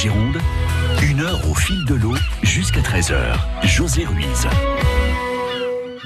Gironde, 0.00 0.38
une 1.02 1.20
heure 1.20 1.46
au 1.50 1.54
fil 1.54 1.84
de 1.84 1.94
l'eau 1.94 2.14
jusqu'à 2.42 2.80
13h. 2.80 3.36
José 3.64 4.06
Ruiz. 4.06 4.46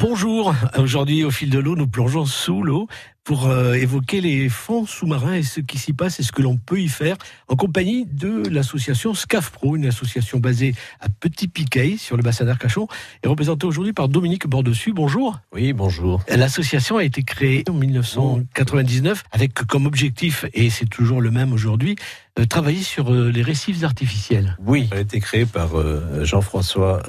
Bonjour, 0.00 0.52
aujourd'hui 0.76 1.22
au 1.22 1.30
fil 1.30 1.48
de 1.48 1.60
l'eau, 1.60 1.76
nous 1.76 1.86
plongeons 1.86 2.26
sous 2.26 2.64
l'eau 2.64 2.88
pour 3.22 3.46
euh, 3.46 3.74
évoquer 3.74 4.20
les 4.20 4.48
fonds 4.48 4.84
sous-marins 4.84 5.34
et 5.34 5.42
ce 5.42 5.60
qui 5.60 5.78
s'y 5.78 5.92
passe 5.92 6.20
et 6.20 6.22
ce 6.22 6.32
que 6.32 6.42
l'on 6.42 6.58
peut 6.58 6.80
y 6.80 6.88
faire 6.88 7.16
en 7.48 7.56
compagnie 7.56 8.04
de 8.04 8.42
l'association 8.50 9.14
SCAF 9.14 9.50
Pro, 9.50 9.76
une 9.76 9.86
association 9.86 10.40
basée 10.40 10.74
à 11.00 11.08
Petit 11.08 11.48
Piquet 11.48 11.96
sur 11.96 12.16
le 12.16 12.22
bassin 12.22 12.44
d'Arcachon 12.44 12.86
et 13.22 13.28
représentée 13.28 13.66
aujourd'hui 13.66 13.92
par 13.92 14.08
Dominique 14.08 14.46
Bordessus. 14.46 14.92
Bonjour. 14.92 15.38
Oui, 15.52 15.72
bonjour. 15.72 16.22
L'association 16.28 16.98
a 16.98 17.04
été 17.04 17.22
créée 17.22 17.64
en 17.68 17.74
1999 17.74 19.22
avec 19.30 19.54
comme 19.54 19.86
objectif, 19.86 20.44
et 20.52 20.68
c'est 20.68 20.88
toujours 20.88 21.22
le 21.22 21.30
même 21.30 21.52
aujourd'hui, 21.52 21.96
euh, 22.36 22.46
travailler 22.46 22.82
sur 22.82 23.12
euh, 23.12 23.30
les 23.30 23.42
récifs 23.42 23.84
artificiels. 23.84 24.56
Oui, 24.66 24.88
elle 24.90 24.98
a 24.98 25.00
été 25.02 25.20
créée 25.20 25.46
par 25.46 25.78
euh, 25.78 26.24
Jean-François 26.24 27.00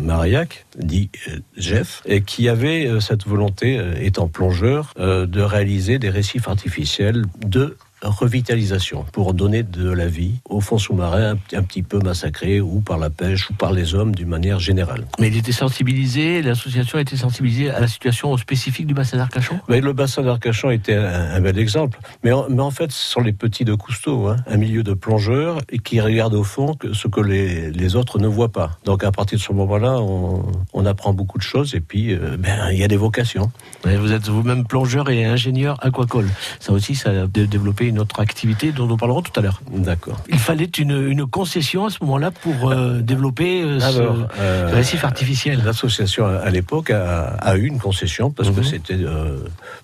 Marillac, 0.00 0.66
dit 0.78 1.10
Jeff, 1.56 2.02
et 2.04 2.20
qui 2.20 2.48
avait 2.50 3.00
cette 3.00 3.26
volonté, 3.26 3.80
étant 4.00 4.28
plongeur, 4.28 4.92
de 4.96 5.40
réaliser 5.40 5.98
des 5.98 6.10
récifs 6.10 6.48
artificiels 6.48 7.24
de 7.44 7.76
revitalisation 8.02 9.04
pour 9.12 9.34
donner 9.34 9.62
de 9.62 9.90
la 9.90 10.06
vie 10.06 10.34
au 10.48 10.60
fond 10.60 10.78
sous-marin 10.78 11.36
un, 11.52 11.62
petit 11.62 11.82
peu 11.82 11.98
massacré 11.98 12.60
ou 12.60 12.80
par 12.80 12.98
la 12.98 13.10
pêche 13.10 13.50
ou 13.50 13.54
par 13.54 13.72
les 13.72 13.94
hommes 13.94 14.14
d'une 14.14 14.28
manière 14.28 14.58
générale. 14.58 15.06
Mais 15.18 15.28
il 15.28 15.36
était 15.36 15.52
sensibilisé, 15.52 16.42
l'association 16.42 16.98
été 16.98 17.16
sensibilisée 17.16 17.70
à 17.70 17.80
la 17.80 17.88
situation 17.88 18.36
spécifique 18.36 18.86
du 18.86 18.94
bassin 18.94 19.16
d'Arcachon? 19.16 19.60
Mais 19.68 19.80
Le 19.80 19.92
bassin 19.92 20.22
d'Arcachon 20.22 20.70
était 20.70 20.94
un, 20.94 21.40
bel 21.40 21.58
exemple. 21.58 21.98
Mais 22.22 22.32
en, 22.32 22.46
mais 22.48 22.62
en, 22.62 22.70
fait, 22.70 22.92
ce 22.92 23.10
sont 23.10 23.20
les 23.20 23.32
petits 23.32 23.64
de 23.64 23.74
Cousteau, 23.74 24.28
hein, 24.28 24.36
un 24.46 24.56
milieu 24.56 24.82
de 24.82 24.94
plongeurs 24.94 25.58
qui 25.84 26.00
regardent 26.00 26.34
au 26.34 26.44
fond 26.44 26.76
ce 26.92 27.08
que 27.08 27.20
les, 27.20 27.70
les, 27.70 27.96
autres 27.96 28.18
ne 28.18 28.26
voient 28.26 28.52
pas. 28.52 28.78
Donc 28.84 29.04
à 29.04 29.12
partir 29.12 29.38
de 29.38 29.42
ce 29.42 29.52
moment-là, 29.52 29.98
on, 30.00 30.44
on, 30.72 30.86
apprend 30.86 31.12
beaucoup 31.12 31.38
de 31.38 31.42
choses 31.42 31.74
et 31.74 31.80
puis 31.80 32.12
euh, 32.12 32.36
ben, 32.38 32.70
il 32.70 32.78
y 32.78 32.84
a 32.84 32.88
des 32.88 32.96
vocations. 32.96 33.50
vous 33.84 34.12
êtes 34.12 34.28
vous-même 34.28 34.66
plongeur 34.66 35.08
et 35.10 35.24
ingénieur 35.24 35.84
aquacole. 35.84 36.28
Ça 36.60 36.72
aussi, 36.72 36.94
ça 36.94 37.10
a 37.10 37.26
développé 37.26 37.85
une 37.88 37.96
notre 37.96 38.20
activité 38.20 38.72
dont 38.72 38.86
nous 38.86 38.96
parlerons 38.96 39.22
tout 39.22 39.32
à 39.38 39.42
l'heure. 39.42 39.60
D'accord. 39.70 40.20
Il 40.28 40.38
fallait 40.38 40.70
une, 40.78 41.08
une 41.08 41.26
concession 41.26 41.86
à 41.86 41.90
ce 41.90 41.98
moment-là 42.02 42.30
pour 42.30 42.70
euh, 42.70 43.00
développer 43.00 43.62
euh, 43.62 43.80
ce, 43.80 44.00
euh, 44.00 44.68
récif 44.72 45.04
artificiel. 45.04 45.62
L'association 45.64 46.26
à 46.26 46.50
l'époque 46.50 46.90
a, 46.90 47.56
eu 47.56 47.66
une 47.66 47.78
concession 47.78 48.30
parce 48.30 48.50
que 48.50 48.60
mhm. 48.60 48.64
c'était 48.64 48.98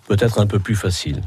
peut-être 0.07 0.41
un 0.41 0.47
peu 0.47 0.59
plus 0.59 0.77
facile. 0.77 1.23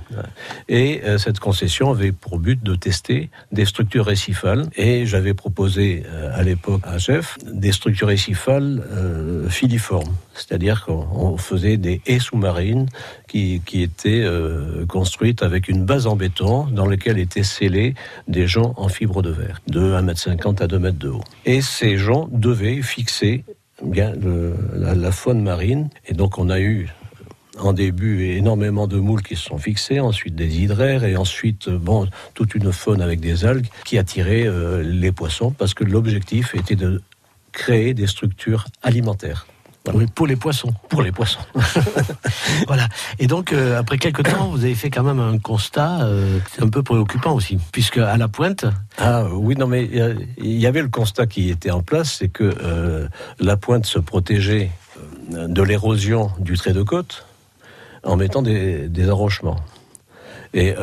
Et 0.70 1.02
cette 1.18 1.40
concession 1.40 1.90
avait 1.90 2.12
pour 2.12 2.38
but 2.38 2.62
de 2.62 2.76
tester 2.76 3.30
des 3.52 3.66
structures 3.66 4.06
récifales 4.06 4.68
et 4.76 5.06
j'avais 5.06 5.34
proposé 5.34 6.04
à 6.34 6.44
l'époque 6.44 6.82
à 6.84 7.00
chef 7.00 7.38
des 7.52 7.72
structures 7.72 8.10
récifales 8.10 8.84
filiformes, 9.50 10.14
c'est-à-dire 10.36 10.86
qu'on 10.86 11.38
faisait 11.38 11.78
des 11.78 12.02
haies 12.06 12.20
sous-marines 12.20 12.88
qui, 13.28 13.62
qui 13.66 13.82
étaient 13.82 14.26
construites 14.88 15.44
avec 15.44 15.68
une 15.68 15.86
base 15.86 16.08
en 16.08 16.16
béton 16.16 16.66
dans 16.66 16.86
lequel 16.86 17.18
étaient 17.18 17.44
scellés 17.44 17.96
des 18.28 18.48
gens 18.48 18.74
en 18.78 18.90
fibre 18.90 19.22
de 19.22 19.30
verre, 19.30 19.62
de 19.68 19.80
1m50 19.80 20.62
à 20.62 20.68
2 20.68 20.80
mètres 20.80 21.00
de 21.00 21.10
haut. 21.10 21.24
Et 21.46 21.62
ces 21.62 21.98
gens 21.98 22.28
devaient 22.32 22.82
fixer 22.82 23.44
bien 23.84 24.14
la, 24.74 25.12
faune 25.12 25.42
marine. 25.42 25.90
Et 26.08 26.14
donc 26.14 26.38
on 26.38 26.50
a 26.50 26.60
eu 26.60 26.90
en 27.58 27.74
début 27.74 28.26
énormément 28.32 28.88
de 28.88 28.98
moules 28.98 29.22
qui 29.22 29.36
se 29.36 29.44
sont 29.44 29.58
fixés, 29.58 30.00
ensuite 30.00 30.36
des 30.36 30.60
hydraires 30.62 31.04
et 31.04 31.16
ensuite 31.16 31.70
bon 31.70 32.08
toute 32.34 32.56
une 32.56 32.72
faune 32.74 33.02
avec 33.02 33.20
des 33.20 33.46
algues 33.46 33.68
qui 33.86 33.98
attiraient 33.98 34.48
euh, 34.48 34.84
les 34.84 35.12
poissons 35.12 35.52
parce 35.52 35.74
que 35.74 35.86
l'objectif 35.86 36.54
était 36.54 36.76
de 36.76 37.02
créer 37.54 37.94
des 37.94 38.08
structures 38.08 38.66
alimentaires. 38.84 39.48
Oui, 39.94 40.06
pour 40.08 40.28
les 40.28 40.36
poissons. 40.36 40.74
Pour 40.90 41.02
les 41.02 41.12
poissons. 41.12 41.40
voilà. 42.68 42.88
Et 43.20 43.28
donc, 43.28 43.54
euh, 43.54 43.78
après 43.78 43.98
quelques 43.98 44.24
temps, 44.24 44.50
vous 44.50 44.64
avez 44.64 44.76
fait 44.76 44.90
quand 44.90 45.04
même 45.04 45.20
un 45.20 45.38
constat 45.38 46.02
euh, 46.02 46.40
un 46.60 46.70
peu 46.70 46.82
préoccupant 46.82 47.34
aussi, 47.34 47.60
puisque 47.72 47.98
à 47.98 48.18
la 48.18 48.28
pointe. 48.28 48.66
Ah 48.98 49.26
oui, 49.32 49.56
non, 49.56 49.68
mais 49.68 49.88
il 50.38 50.60
y 50.60 50.66
avait 50.66 50.82
le 50.82 50.88
constat 50.88 51.28
qui 51.28 51.50
était 51.50 51.72
en 51.72 51.82
place, 51.82 52.16
c'est 52.20 52.30
que 52.30 52.56
euh, 52.64 53.08
la 53.40 53.58
pointe 53.58 53.86
se 53.86 54.00
protégeait 54.00 54.72
de 55.32 55.62
l'érosion 55.62 56.32
du 56.40 56.56
trait 56.58 56.74
de 56.74 56.84
côte 56.84 57.26
en 58.04 58.16
mettant 58.16 58.42
des, 58.42 58.88
des 58.88 59.10
enrochements. 59.10 59.58
Et 60.54 60.74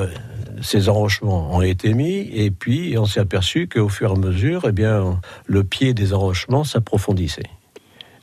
ces 0.61 0.91
enrochements 0.91 1.55
ont 1.57 1.63
été 1.63 1.95
mis, 1.95 2.29
et 2.35 2.51
puis 2.51 2.99
on 2.99 3.07
s'est 3.07 3.21
aperçu 3.21 3.69
qu'au 3.69 3.89
fur 3.89 4.11
et 4.11 4.13
à 4.13 4.19
mesure, 4.19 4.67
eh 4.69 4.73
bien, 4.73 5.21
le 5.47 5.65
pied 5.65 5.95
des 5.95 6.13
enrochements 6.13 6.65
s'approfondissait. 6.65 7.49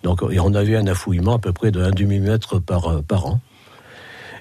Donc, 0.04 0.22
on 0.22 0.54
avait 0.54 0.76
un 0.76 0.88
affouillement 0.88 1.36
à 1.36 1.40
peu 1.40 1.52
près 1.54 1.72
de 1.72 1.82
1 1.82 1.92
demi-mètre 1.92 2.60
par, 2.60 2.88
euh, 2.88 3.02
an. 3.12 3.40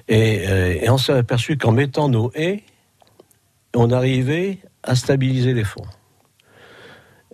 Euh, 0.09 0.77
et, 0.81 0.89
on 0.89 0.97
s'est 0.97 1.13
aperçu 1.13 1.57
qu'en 1.57 1.71
mettant 1.71 2.09
nos 2.09 2.31
haies, 2.33 2.63
on 3.75 3.91
arrivait 3.91 4.59
à 4.83 4.95
stabiliser 4.95 5.53
les 5.53 5.63
fonds 5.63 5.85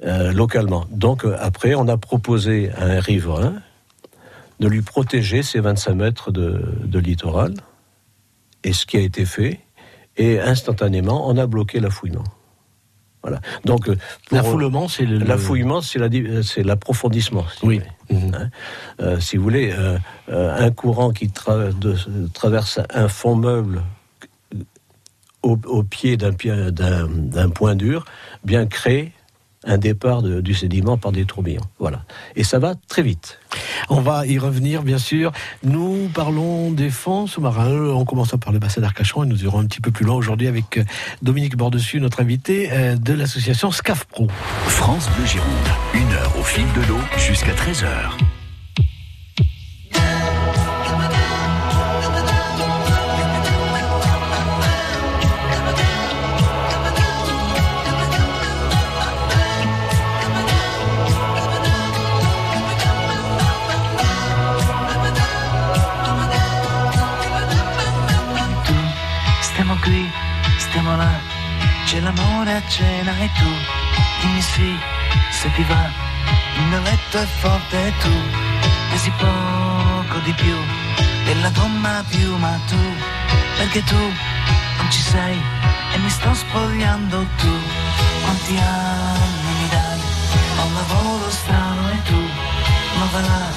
euh, 0.03 0.33
localement. 0.33 0.85
Donc 0.91 1.25
après, 1.39 1.75
on 1.75 1.87
a 1.87 1.97
proposé 1.97 2.71
à 2.71 2.83
un 2.83 2.99
riverain 2.99 3.61
de 4.59 4.67
lui 4.67 4.81
protéger 4.81 5.43
ses 5.43 5.59
25 5.59 5.93
mètres 5.93 6.31
de 6.31 6.99
littoral, 6.99 7.53
et 8.63 8.73
ce 8.73 8.85
qui 8.85 8.97
a 8.97 9.01
été 9.01 9.25
fait, 9.25 9.59
et 10.17 10.39
instantanément, 10.39 11.29
on 11.29 11.37
a 11.37 11.45
bloqué 11.45 11.79
l'affouillement. 11.79 12.23
Voilà. 13.25 13.41
Donc, 13.65 13.89
euh, 13.89 13.95
l'affoulement, 14.31 14.87
c'est 14.87 15.03
le... 15.03 15.17
l'affouillement, 15.17 15.81
c'est 15.81 15.97
la, 15.97 16.09
c'est 16.43 16.61
l'approfondissement. 16.61 17.43
oui. 17.63 17.81
Hein. 18.11 18.51
Euh, 19.01 19.19
si 19.19 19.35
vous 19.37 19.41
voulez, 19.43 19.73
euh, 19.75 19.97
un 20.27 20.69
courant 20.69 21.09
qui 21.09 21.31
traverse 21.31 22.79
un 22.93 23.07
fond 23.07 23.35
meuble 23.35 23.81
au, 25.41 25.57
au 25.65 25.81
pied 25.81 26.15
d'un, 26.15 26.29
d'un, 26.69 27.07
d'un 27.07 27.49
point 27.49 27.73
dur, 27.73 28.05
bien 28.43 28.67
crée 28.67 29.11
un 29.65 29.77
départ 29.77 30.21
du 30.21 30.53
sédiment 30.53 30.97
par 30.97 31.11
des 31.11 31.25
tourbillons. 31.25 31.61
Voilà. 31.79 32.03
Et 32.35 32.43
ça 32.43 32.59
va 32.59 32.75
très 32.87 33.01
vite. 33.01 33.39
On 33.89 34.01
va 34.01 34.25
y 34.25 34.37
revenir, 34.37 34.83
bien 34.83 34.97
sûr. 34.97 35.31
Nous 35.63 36.09
parlons 36.13 36.71
des 36.71 36.89
fonds 36.89 37.27
sous-marins. 37.27 37.89
On 37.89 38.05
commence 38.05 38.35
par 38.39 38.51
le 38.51 38.59
bassin 38.59 38.81
d'Arcachon 38.81 39.23
et 39.23 39.27
nous 39.27 39.43
irons 39.43 39.59
un 39.59 39.65
petit 39.65 39.81
peu 39.81 39.91
plus 39.91 40.05
loin 40.05 40.15
aujourd'hui 40.15 40.47
avec 40.47 40.77
euh, 40.77 40.83
Dominique 41.21 41.55
Bordessus, 41.55 41.99
notre 41.99 42.21
invité 42.21 42.69
euh, 42.71 42.95
de 42.95 43.13
l'association 43.13 43.71
SCAF 43.71 44.05
Pro. 44.05 44.27
France 44.67 45.09
Bleu 45.15 45.25
Gironde, 45.25 45.49
une 45.93 46.11
heure 46.13 46.33
au 46.39 46.43
fil 46.43 46.65
de 46.75 46.87
l'eau 46.87 46.99
jusqu'à 47.17 47.53
13h. 47.53 48.34
C'è 71.95 72.01
l'amore 72.01 72.51
a 72.55 72.61
cena 72.67 73.17
e 73.19 73.29
tu 73.31 73.49
dimmi 74.19 74.41
sì 74.41 74.77
se 75.31 75.49
ti 75.53 75.63
va. 75.63 75.89
Il 76.57 76.63
mio 76.63 76.81
letto 76.81 77.19
è 77.19 77.25
forte 77.25 77.87
e 77.87 77.93
tu 77.99 78.11
pesi 78.89 79.09
poco 79.11 80.17
di 80.25 80.33
più 80.33 80.57
della 81.23 81.49
gomma 81.51 82.03
piuma 82.09 82.59
tu 82.67 82.81
perché 83.55 83.81
tu 83.85 83.95
non 83.95 84.91
ci 84.91 84.99
sei 84.99 85.41
e 85.93 85.97
mi 85.99 86.09
sto 86.09 86.33
spogliando 86.33 87.25
tu. 87.37 87.53
Quanti 88.23 88.57
anni 88.57 89.51
mi 89.61 89.69
dai? 89.69 89.99
Ho 90.59 90.65
un 90.65 90.73
lavoro 90.73 91.31
strano 91.31 91.91
e 91.91 92.01
tu 92.03 92.21
non 92.97 93.09
va 93.13 93.21
là 93.21 93.47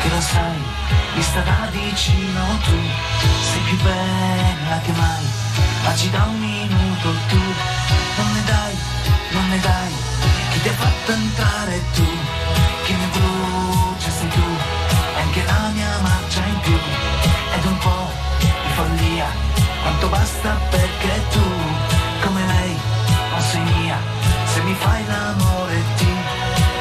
che 0.00 0.08
lo 0.08 0.20
sai, 0.22 0.58
vista 1.16 1.40
da 1.40 1.68
vicino 1.70 2.40
tu 2.64 2.78
sei 3.42 3.60
più 3.68 3.76
bella 3.82 4.80
che 4.82 4.92
mai, 4.92 5.24
ma 5.84 5.94
ci 5.94 6.08
da 6.08 6.24
un 6.24 6.38
minuto 6.38 7.12
tu 7.28 7.43
non 9.44 9.52
ne 9.52 9.60
dai, 9.60 9.92
chi 10.52 10.60
ti 10.62 10.68
ha 10.68 10.72
fatto 10.72 11.12
entrare 11.12 11.82
tu, 11.92 12.06
chi 12.84 12.92
mi 12.94 13.08
brucia 13.12 14.10
sei 14.10 14.28
tu, 14.28 14.46
anche 15.20 15.44
la 15.44 15.70
mia 15.74 15.98
marcia 16.00 16.42
in 16.46 16.60
più, 16.60 16.78
ed 17.56 17.64
un 17.64 17.78
po' 17.78 18.10
di 18.38 18.50
follia, 18.74 19.26
quanto 19.82 20.08
basta 20.08 20.50
perché 20.70 21.22
tu, 21.30 21.44
come 22.22 22.46
lei, 22.46 22.76
non 23.30 23.40
sei 23.40 23.60
mia, 23.60 23.98
se 24.52 24.62
mi 24.62 24.74
fai 24.74 25.04
l'amore 25.06 25.82
ti 25.96 26.12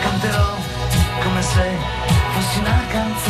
canterò 0.01 0.55
come 1.23 1.41
se 1.41 1.67
fossi 2.33 2.59
una 2.59 2.81
canzone 2.87 3.22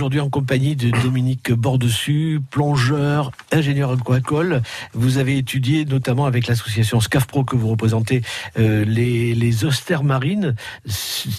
aujourd'hui 0.00 0.20
en 0.20 0.30
compagnie 0.30 0.76
de 0.76 0.90
Dominique 1.02 1.52
Bordessus, 1.52 2.40
plongeur, 2.50 3.32
ingénieur 3.52 3.90
aquacole. 3.92 4.62
Vous 4.94 5.18
avez 5.18 5.36
étudié 5.36 5.84
notamment 5.84 6.24
avec 6.24 6.46
l'association 6.46 7.00
SCAFPRO 7.00 7.44
que 7.44 7.54
vous 7.54 7.68
représentez 7.68 8.22
euh, 8.58 8.82
les, 8.86 9.34
les 9.34 9.64
austères 9.66 10.02
marines 10.02 10.54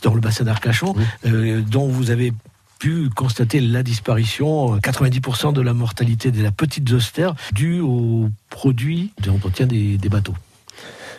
dans 0.03 0.13
le 0.13 0.21
bassin 0.21 0.43
d'Arcachon, 0.43 0.93
euh, 1.25 1.61
dont 1.61 1.87
vous 1.87 2.11
avez 2.11 2.33
pu 2.77 3.09
constater 3.15 3.61
la 3.61 3.81
disparition, 3.81 4.75
euh, 4.75 4.77
90% 4.77 5.53
de 5.53 5.61
la 5.61 5.73
mortalité 5.73 6.29
de 6.29 6.43
la 6.43 6.51
petite 6.51 6.91
austère 6.91 7.33
due 7.53 7.79
aux 7.79 8.29
produits 8.51 9.11
d'entretien 9.23 9.65
des, 9.65 9.97
des 9.97 10.09
bateaux. 10.09 10.35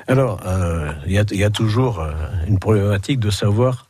Alors, 0.07 0.41
euh, 0.47 0.93
il 1.07 1.13
y, 1.13 1.19
a- 1.19 1.25
il 1.33 1.39
y 1.39 1.45
a 1.45 1.51
toujours 1.51 1.99
euh, 1.99 2.13
une 2.47 2.61
problématique 2.61 3.19
de 3.19 3.31
savoir 3.31 3.89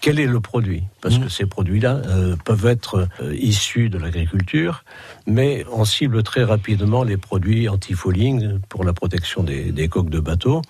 quel 0.00 0.18
est 0.18 0.26
le 0.26 0.40
produit? 0.40 0.82
Parce 1.00 1.16
Mhm. 1.18 1.24
que 1.24 1.28
ces 1.28 1.46
produits-là 1.46 2.00
euh, 2.06 2.36
peuvent 2.44 2.66
être 2.66 3.08
euh, 3.20 3.34
issus 3.36 3.88
de 3.90 3.98
l'agriculture, 3.98 4.84
mais 5.26 5.64
on 5.72 5.84
cible 5.84 6.22
très 6.22 6.42
rapidement 6.44 7.04
les 7.04 7.16
produits 7.16 7.68
anti-fouling 7.68 8.58
pour 8.68 8.84
la 8.84 8.92
protection 8.92 9.42
des, 9.42 9.72
des 9.72 9.88
coques 9.88 10.10
de 10.10 10.20
bateaux, 10.20 10.62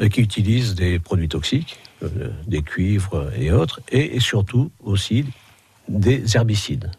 euh, 0.00 0.08
qui 0.08 0.20
utilisent 0.22 0.74
des 0.74 0.98
produits 0.98 1.28
toxiques, 1.28 1.78
des 2.46 2.62
cuivres 2.62 3.30
et 3.38 3.52
autres, 3.52 3.80
et, 3.92 4.16
et 4.16 4.20
surtout 4.20 4.70
aussi 4.82 5.26
des 5.88 6.36
herbicides. 6.36 6.90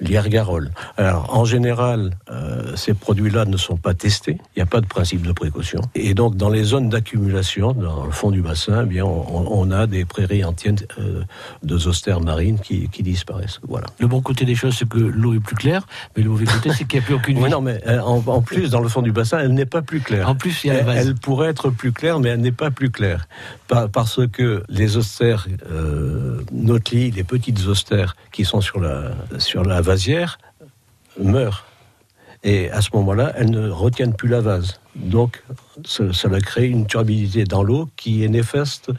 L'iergarol. 0.00 0.70
Alors, 0.98 1.34
en 1.36 1.44
général, 1.44 2.10
euh, 2.30 2.76
ces 2.76 2.92
produits-là 2.92 3.46
ne 3.46 3.56
sont 3.56 3.76
pas 3.76 3.94
testés. 3.94 4.38
Il 4.54 4.58
n'y 4.58 4.62
a 4.62 4.66
pas 4.66 4.80
de 4.82 4.86
principe 4.86 5.26
de 5.26 5.32
précaution. 5.32 5.80
Et 5.94 6.12
donc, 6.12 6.36
dans 6.36 6.50
les 6.50 6.64
zones 6.64 6.90
d'accumulation, 6.90 7.72
dans 7.72 8.04
le 8.04 8.10
fond 8.10 8.30
du 8.30 8.42
bassin, 8.42 8.82
eh 8.82 8.86
bien, 8.86 9.04
on, 9.04 9.46
on 9.50 9.70
a 9.70 9.86
des 9.86 10.04
prairies 10.04 10.44
entières 10.44 10.74
euh, 10.98 11.22
de 11.62 11.78
zostères 11.78 12.20
marines 12.20 12.58
qui, 12.58 12.88
qui 12.90 13.02
disparaissent. 13.02 13.60
Voilà. 13.66 13.86
Le 13.98 14.06
bon 14.06 14.20
côté 14.20 14.44
des 14.44 14.54
choses, 14.54 14.76
c'est 14.78 14.88
que 14.88 14.98
l'eau 14.98 15.32
est 15.34 15.40
plus 15.40 15.56
claire, 15.56 15.86
mais 16.16 16.22
le 16.22 16.28
mauvais 16.30 16.44
côté, 16.44 16.70
c'est 16.76 16.84
qu'il 16.84 16.98
n'y 16.98 17.04
a 17.04 17.06
plus 17.06 17.14
aucune. 17.14 17.38
Oui, 17.42 17.50
non, 17.50 17.60
mais 17.60 17.80
euh, 17.86 18.00
en, 18.00 18.22
en 18.26 18.42
plus, 18.42 18.70
dans 18.70 18.80
le 18.80 18.88
fond 18.88 19.02
du 19.02 19.12
bassin, 19.12 19.38
elle 19.38 19.52
n'est 19.54 19.66
pas 19.66 19.82
plus 19.82 20.00
claire. 20.00 20.28
En 20.28 20.34
plus, 20.34 20.64
il 20.64 20.68
y 20.68 20.70
a 20.70 20.74
elle, 20.80 20.88
elle 20.88 21.14
pourrait 21.14 21.48
être 21.48 21.70
plus 21.70 21.92
claire, 21.92 22.18
mais 22.18 22.30
elle 22.30 22.40
n'est 22.40 22.50
pas 22.52 22.70
plus 22.70 22.90
claire. 22.90 23.28
Par- 23.68 23.88
parce 23.88 24.26
que 24.26 24.62
les 24.68 24.96
austères, 24.96 25.46
euh, 25.70 26.40
notre 26.52 26.94
lit, 26.94 27.10
les 27.10 27.24
petites 27.24 27.66
austères 27.66 28.16
qui 28.32 28.44
sont 28.44 28.60
sur 28.60 28.80
la, 28.80 29.12
sur 29.38 29.64
la 29.64 29.80
vasière, 29.86 30.38
meurent. 31.22 31.64
Et 32.44 32.70
à 32.70 32.80
ce 32.80 32.90
moment-là, 32.94 33.32
elles 33.36 33.50
ne 33.50 33.70
retiennent 33.70 34.14
plus 34.14 34.28
la 34.28 34.40
vase. 34.40 34.78
Donc, 34.94 35.42
ce- 35.84 36.12
cela 36.12 36.38
crée 36.40 36.66
une 36.68 36.86
turbidité 36.86 37.44
dans 37.44 37.62
l'eau 37.62 37.88
qui 37.96 38.22
est 38.24 38.28
néfaste 38.28 38.90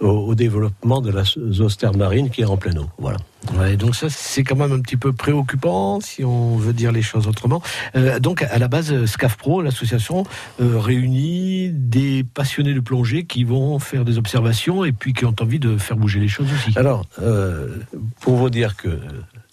au, 0.00 0.08
au 0.08 0.34
développement 0.34 1.00
de 1.00 1.10
la 1.10 1.22
zostère 1.50 1.94
marine 1.94 2.28
qui 2.30 2.40
est 2.40 2.44
en 2.46 2.56
pleine 2.56 2.78
eau. 2.78 2.88
Voilà. 2.98 3.18
Ouais, 3.56 3.76
donc 3.76 3.94
ça, 3.94 4.08
c'est 4.10 4.42
quand 4.42 4.56
même 4.56 4.72
un 4.72 4.80
petit 4.80 4.96
peu 4.96 5.12
préoccupant, 5.12 6.00
si 6.00 6.24
on 6.24 6.56
veut 6.56 6.72
dire 6.72 6.90
les 6.90 7.02
choses 7.02 7.28
autrement. 7.28 7.62
Euh, 7.94 8.18
donc, 8.18 8.42
à 8.42 8.58
la 8.58 8.66
base, 8.68 9.04
SCAF 9.06 9.36
Pro, 9.36 9.62
l'association, 9.62 10.24
euh, 10.60 10.78
réunit 10.78 11.70
des 11.72 12.24
passionnés 12.24 12.74
de 12.74 12.80
plongée 12.80 13.26
qui 13.26 13.44
vont 13.44 13.78
faire 13.78 14.04
des 14.04 14.18
observations 14.18 14.84
et 14.84 14.92
puis 14.92 15.12
qui 15.12 15.24
ont 15.24 15.36
envie 15.40 15.60
de 15.60 15.76
faire 15.78 15.96
bouger 15.96 16.18
les 16.20 16.28
choses 16.28 16.48
aussi. 16.52 16.76
Alors, 16.76 17.04
euh, 17.22 17.68
pour 18.20 18.34
vous 18.36 18.50
dire 18.50 18.76
que 18.76 18.98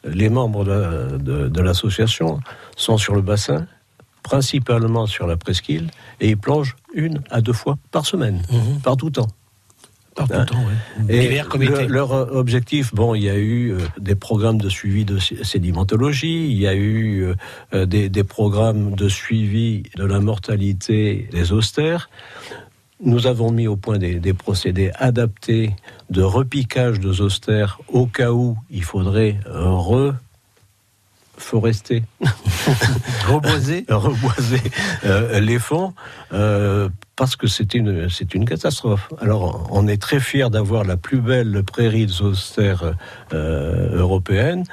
les 0.05 0.29
membres 0.29 0.63
de, 0.65 1.17
de- 1.17 1.47
de 1.47 1.61
l'association 1.61 2.39
sont 2.75 2.97
sur 2.97 3.15
le 3.15 3.21
bassin, 3.21 3.67
principalement 4.23 5.05
sur 5.05 5.27
la 5.27 5.37
presqu'île, 5.37 5.89
et 6.19 6.29
ils 6.29 6.37
plongent 6.37 6.75
une 6.93 7.21
à 7.29 7.41
deux 7.41 7.53
fois 7.53 7.77
par 7.91 8.05
semaine, 8.05 8.41
Mhm. 8.51 8.81
par 8.81 8.97
tout 8.97 9.09
temps. 9.09 9.27
Par 10.15 10.27
tout 10.29 10.33
le 10.39 10.45
temps, 10.45 10.63
ouais. 11.07 11.13
Et 11.13 11.25
Hiver 11.25 11.49
comme 11.49 11.61
le- 11.61 11.87
leur 11.87 12.13
euh, 12.13 12.25
objectif, 12.31 12.95
bon, 12.95 13.15
il 13.15 13.23
y 13.23 13.29
a 13.29 13.35
eu 13.35 13.73
euh, 13.73 13.79
des 13.99 14.15
programmes 14.15 14.59
de 14.59 14.69
suivi 14.69 15.03
de 15.03 15.19
sé- 15.19 15.43
sédimentologie, 15.43 16.45
il 16.49 16.57
y 16.57 16.67
a 16.67 16.73
eu 16.73 17.33
euh, 17.73 17.85
des, 17.85 18.07
des 18.07 18.23
programmes 18.23 18.95
de 18.95 19.09
suivi 19.09 19.83
de 19.97 20.05
la 20.05 20.21
mortalité 20.21 21.27
des 21.33 21.51
austères. 21.51 22.09
Nous 23.01 23.27
avons 23.27 23.51
mis 23.51 23.67
au 23.67 23.75
point 23.75 23.97
des, 23.97 24.19
des 24.19 24.33
procédés 24.33 24.91
adaptés 24.95 25.75
de 26.09 26.21
repiquage 26.21 26.99
de 26.99 27.09
austères 27.21 27.79
au 27.89 28.05
cas 28.05 28.31
où 28.31 28.57
il 28.69 28.83
faudrait 28.83 29.37
reforester 31.37 32.03
Reboisé. 33.27 33.85
reboiser 33.89 34.61
euh, 35.03 35.39
les 35.39 35.59
fonds 35.59 35.93
euh, 36.33 36.89
parce 37.15 37.35
que 37.35 37.47
c'est 37.47 37.73
une 37.73 38.09
c'est 38.09 38.33
une 38.33 38.45
catastrophe. 38.45 39.09
Alors 39.19 39.67
on 39.71 39.87
est 39.87 40.01
très 40.01 40.19
fiers 40.19 40.49
d'avoir 40.49 40.83
la 40.83 40.97
plus 40.97 41.19
belle 41.19 41.63
prairie 41.63 42.05
de 42.05 42.11
zoostère 42.11 42.95
euh, 43.33 43.97
européenne, 43.97 44.63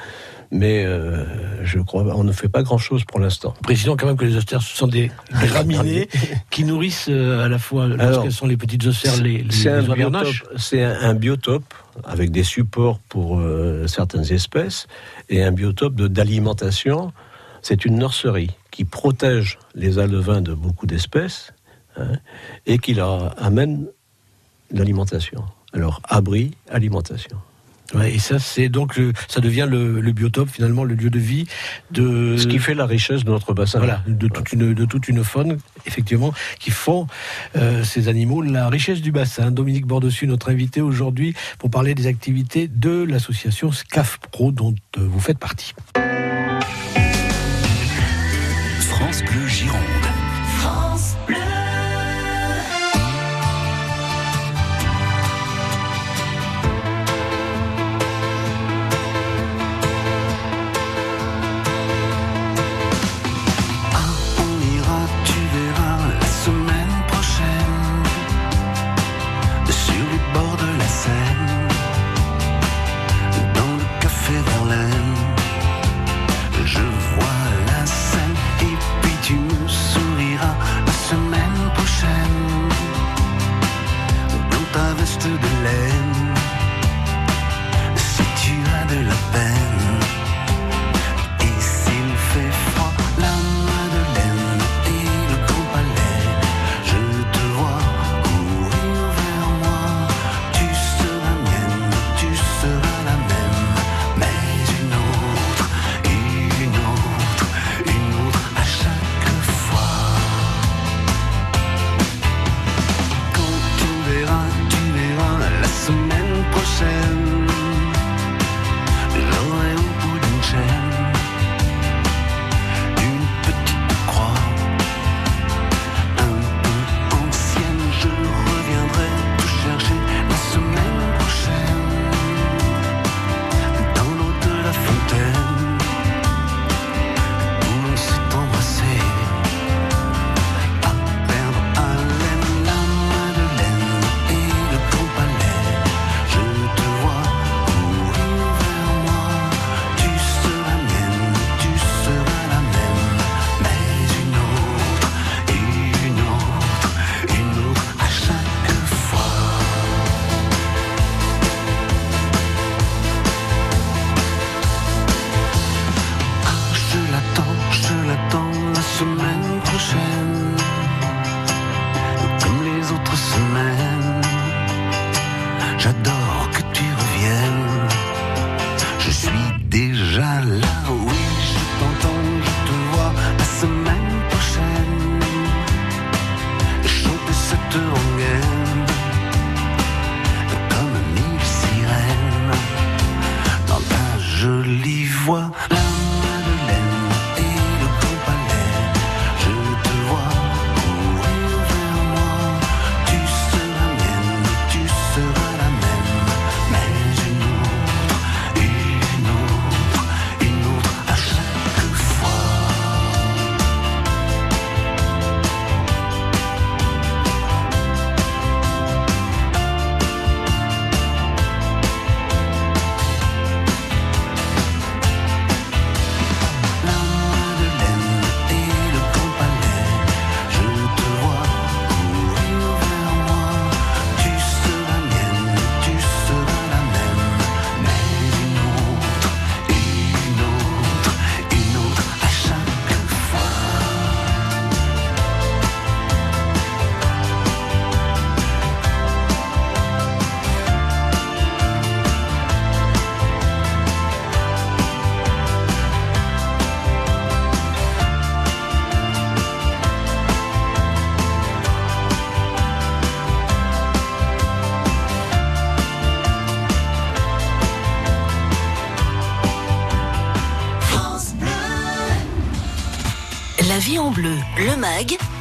mais 0.53 0.85
euh, 0.85 1.25
je 1.65 1.81
crois 1.81 2.05
on 2.15 2.25
ne 2.25 2.31
fait 2.31 2.49
pas 2.49 2.63
grand 2.63 2.79
chose 2.79 3.05
pour 3.05 3.19
l'instant. 3.19 3.55
Précisons 3.63 3.97
quand 3.97 4.07
même 4.07 4.19
que 4.19 4.27
les 4.27 4.37
austères, 4.37 4.63
ce 4.63 4.77
sont 4.77 4.87
des 4.87 5.11
graminées 5.33 6.09
qui 6.51 6.65
nourrissent 6.65 7.09
euh, 7.09 7.45
à 7.45 7.49
la 7.49 7.59
fois, 7.59 7.89
lorsqu'elles 7.89 8.33
sont 8.33 8.47
les 8.47 8.59
petites 8.59 8.87
austères, 8.87 9.17
les, 9.17 9.39
les, 9.39 9.51
C'est 9.51 9.71
un, 9.71 9.83
biotope, 9.83 10.27
c'est 10.57 10.85
un, 10.85 10.95
un 11.01 11.15
biotope 11.15 11.75
avec 12.05 12.31
des 12.31 12.45
supports 12.45 13.01
pour 13.09 13.41
euh, 13.41 13.87
certaines 13.87 14.31
espèces 14.31 14.87
et 15.31 15.43
un 15.43 15.53
biotope 15.53 15.95
d'alimentation. 15.95 17.13
C'est 17.63 17.87
une 17.87 17.97
nurserie 17.97 18.51
qui 18.71 18.85
protège 18.85 19.59
les 19.75 19.99
alevins 19.99 20.43
de 20.43 20.53
beaucoup 20.53 20.87
d'espèces 20.87 21.55
hein, 21.97 22.19
et 22.67 22.79
qui 22.79 22.93
leur 22.93 23.41
amène 23.43 23.87
l'alimentation. 24.71 25.45
Alors, 25.73 26.03
abri, 26.09 26.51
alimentation. 26.69 27.39
Ouais, 27.95 28.15
et 28.15 28.19
ça, 28.19 28.39
c'est 28.39 28.69
donc, 28.69 28.97
le- 28.97 29.13
ça 29.29 29.41
devient 29.41 29.67
le, 29.69 30.01
le 30.01 30.13
biotope, 30.13 30.49
finalement, 30.51 30.85
le 30.85 30.95
lieu 30.95 31.11
de 31.11 31.19
vie 31.19 31.47
de. 31.91 32.37
Ce 32.39 32.47
qui 32.47 32.59
fait 32.59 32.75
la 32.75 32.87
richesse 32.87 33.25
de 33.25 33.31
notre 33.31 33.53
bassin. 33.53 33.79
Voilà, 33.79 34.03
de 34.07 34.29
toute, 34.29 34.53
une, 34.53 34.73
de 34.75 34.85
toute 34.87 35.09
une 35.09 35.23
faune, 35.25 35.59
effectivement, 35.87 36.33
qui 36.59 36.71
font 36.71 37.07
euh, 37.57 37.85
ces 37.85 38.09
animaux 38.09 38.41
la 38.43 38.69
richesse 38.69 39.01
du 39.03 39.13
bassin. 39.13 39.51
Dominique 39.51 39.87
Bordessus, 39.87 40.27
notre 40.27 40.51
invité 40.51 40.81
aujourd'hui, 40.81 41.35
pour 41.59 41.71
parler 41.71 41.95
des 41.95 42.07
activités 42.07 42.69
de 42.69 43.03
l'association 43.05 43.73
SCAF 43.73 44.19
Pro, 44.31 44.53
dont 44.53 44.75
euh, 44.97 45.01
vous 45.07 45.21
faites 45.21 45.39
partie. 45.39 45.75
France 48.81 49.23
Bleu 49.25 49.47
Gironde. 49.49 50.02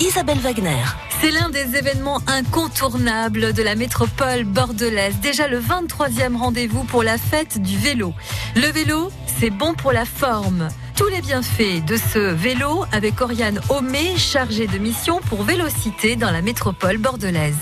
Isabelle 0.01 0.39
Wagner. 0.39 0.84
C'est 1.22 1.29
l'un 1.29 1.50
des 1.51 1.75
événements 1.75 2.22
incontournables 2.25 3.53
de 3.53 3.62
la 3.62 3.75
métropole 3.75 4.46
bordelaise. 4.46 5.13
Déjà 5.22 5.48
le 5.48 5.60
23e 5.60 6.36
rendez-vous 6.36 6.84
pour 6.86 7.03
la 7.03 7.20
fête 7.20 7.62
du 7.62 7.77
vélo. 7.77 8.15
Le 8.55 8.65
vélo, 8.72 9.12
c'est 9.39 9.51
bon 9.51 9.75
pour 9.75 9.91
la 9.91 10.05
forme. 10.05 10.70
Tous 10.96 11.08
les 11.08 11.22
bienfaits 11.22 11.86
de 11.86 11.98
ce 11.98 12.17
vélo 12.17 12.84
avec 12.91 13.22
Oriane 13.22 13.62
Homé, 13.70 14.17
chargée 14.17 14.65
de 14.65 14.79
mission 14.79 15.20
pour 15.29 15.43
Vélocité 15.43 16.15
dans 16.15 16.31
la 16.31 16.41
métropole 16.41 16.98
bordelaise. 16.98 17.58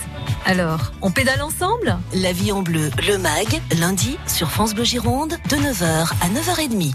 Alors, 0.46 0.92
on 1.02 1.10
pédale 1.10 1.42
ensemble? 1.42 1.98
La 2.14 2.32
vie 2.32 2.52
en 2.52 2.62
bleu, 2.62 2.90
le 3.06 3.18
MAG, 3.18 3.60
lundi 3.78 4.16
sur 4.26 4.50
France 4.50 4.74
Bleu 4.74 4.84
Gironde, 4.84 5.36
de 5.50 5.56
9h 5.56 6.10
à 6.22 6.28
9h30. 6.28 6.94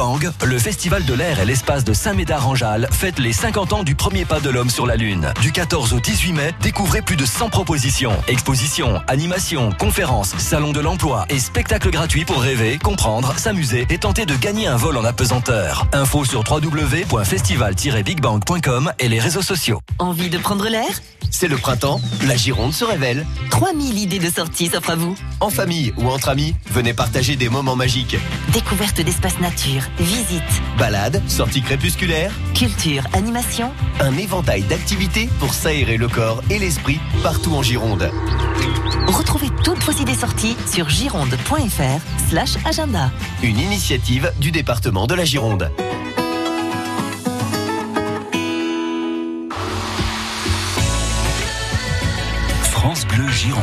Bang, 0.00 0.32
le 0.46 0.58
festival 0.58 1.04
de 1.04 1.12
l'air 1.12 1.40
et 1.40 1.44
l'espace 1.44 1.84
de 1.84 1.92
Saint-Médard-en-Jalles, 1.92 2.88
fête 2.90 3.18
les 3.18 3.34
50 3.34 3.74
ans 3.74 3.82
du 3.82 3.94
premier 3.94 4.24
pas 4.24 4.40
de 4.40 4.48
l'homme 4.48 4.70
sur 4.70 4.86
la 4.86 4.96
Lune. 4.96 5.30
Du 5.42 5.52
14 5.52 5.92
au 5.92 6.00
18 6.00 6.32
mai, 6.32 6.54
découvrez 6.62 7.02
plus 7.02 7.16
de 7.16 7.26
100 7.26 7.50
propositions, 7.50 8.14
expositions, 8.26 9.02
animations, 9.08 9.72
conférences, 9.72 10.34
salons 10.38 10.72
de 10.72 10.80
l'emploi 10.80 11.26
et 11.28 11.38
spectacles 11.38 11.90
gratuits 11.90 12.24
pour 12.24 12.40
rêver, 12.40 12.78
comprendre, 12.78 13.34
s'amuser 13.36 13.86
et 13.90 13.98
tenter 13.98 14.24
de 14.24 14.34
gagner 14.36 14.68
un 14.68 14.76
vol 14.76 14.96
en 14.96 15.04
apesanteur. 15.04 15.86
Info 15.92 16.24
sur 16.24 16.50
www.festival-bigbang.com 16.50 18.92
et 18.98 19.08
les 19.10 19.20
réseaux 19.20 19.42
sociaux. 19.42 19.82
Envie 19.98 20.30
de 20.30 20.38
prendre 20.38 20.66
l'air? 20.70 20.88
C'est 21.30 21.48
le 21.48 21.56
printemps, 21.56 22.00
la 22.26 22.36
Gironde 22.36 22.72
se 22.72 22.84
révèle. 22.84 23.24
3000 23.50 23.98
idées 23.98 24.18
de 24.18 24.30
sorties 24.30 24.66
s'offrent 24.66 24.90
à 24.90 24.96
vous. 24.96 25.14
En 25.38 25.48
famille 25.48 25.92
ou 25.96 26.08
entre 26.08 26.28
amis, 26.28 26.54
venez 26.70 26.92
partager 26.92 27.36
des 27.36 27.48
moments 27.48 27.76
magiques. 27.76 28.16
Découverte 28.52 29.00
d'espaces 29.00 29.38
nature, 29.40 29.82
visite, 29.98 30.42
Balade, 30.78 31.20
sorties 31.28 31.62
crépusculaires, 31.62 32.32
culture, 32.54 33.02
animation. 33.12 33.70
un 34.00 34.16
éventail 34.16 34.62
d'activités 34.62 35.28
pour 35.38 35.52
s'aérer 35.54 35.96
le 35.96 36.08
corps 36.08 36.42
et 36.50 36.58
l'esprit 36.58 36.98
partout 37.22 37.54
en 37.54 37.62
Gironde. 37.62 38.10
Retrouvez 39.08 39.48
toutes 39.64 39.82
vos 39.82 39.92
idées 39.92 40.14
sorties 40.14 40.56
sur 40.72 40.88
gironde.fr 40.88 42.28
slash 42.28 42.56
agenda. 42.64 43.10
Une 43.42 43.58
initiative 43.58 44.32
du 44.40 44.50
département 44.50 45.06
de 45.06 45.14
la 45.14 45.24
Gironde. 45.24 45.70
France 52.62 53.06
Bleu 53.06 53.28
Gironde. 53.28 53.62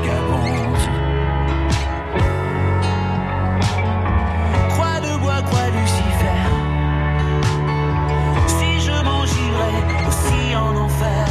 aussi 10.07 10.55
en 10.55 10.75
enfer, 10.85 11.27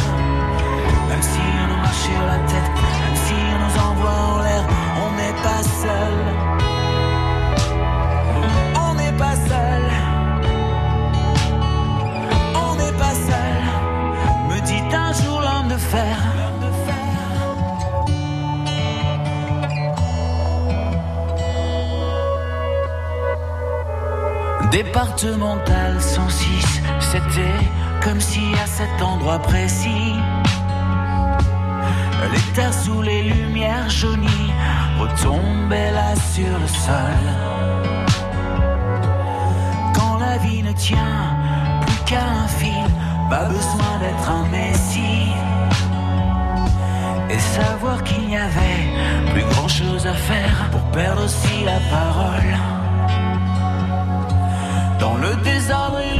même 1.08 1.22
si 1.22 1.40
on 1.62 1.66
nous 1.70 1.80
marche 1.84 2.04
sur 2.08 2.22
la 2.32 2.38
tête, 2.50 2.70
même 3.02 3.18
si 3.26 3.34
on 3.52 3.58
nous 3.64 3.76
envoie 3.88 4.18
en 4.32 4.38
l'air, 4.42 4.64
on 5.04 5.10
n'est 5.18 5.38
pas 5.46 5.62
seul. 5.84 6.16
On 8.86 8.94
n'est 8.94 9.16
pas 9.24 9.36
seul. 9.50 9.84
On 12.66 12.74
n'est 12.76 12.96
pas 13.04 13.14
seul. 13.28 13.62
Me 14.48 14.60
dit 14.66 14.84
un 14.94 15.12
jour 15.12 15.40
l'homme 15.40 15.68
de 15.68 15.76
fer. 15.76 16.16
Départemental 24.70 26.00
106, 26.00 26.80
c'était 27.00 27.58
comme 28.02 28.20
si 28.20 28.40
à 28.62 28.66
cet 28.66 29.02
endroit 29.02 29.38
précis, 29.38 30.14
terres 32.54 32.74
sous 32.74 33.02
les 33.02 33.22
lumières 33.22 33.88
jaunies 33.88 34.52
retombaient 34.98 35.92
là 35.92 36.14
sur 36.34 36.52
le 36.62 36.66
sol. 36.66 37.22
Quand 39.94 40.18
la 40.18 40.36
vie 40.38 40.62
ne 40.62 40.72
tient 40.72 41.36
plus 41.86 42.00
qu'à 42.06 42.24
un 42.24 42.48
fil, 42.48 42.90
pas 43.28 43.44
besoin 43.44 43.92
d'être 44.00 44.30
un 44.30 44.46
messie. 44.48 45.32
Et 47.30 47.38
savoir 47.38 48.02
qu'il 48.02 48.26
n'y 48.26 48.36
avait 48.36 48.80
plus 49.32 49.44
grand 49.52 49.68
chose 49.68 50.06
à 50.06 50.14
faire 50.14 50.68
pour 50.72 50.82
perdre 50.90 51.24
aussi 51.24 51.64
la 51.64 51.78
parole. 51.96 52.52
Dans 54.98 55.16
le 55.16 55.36
désordre 55.36 56.00
et 56.00 56.19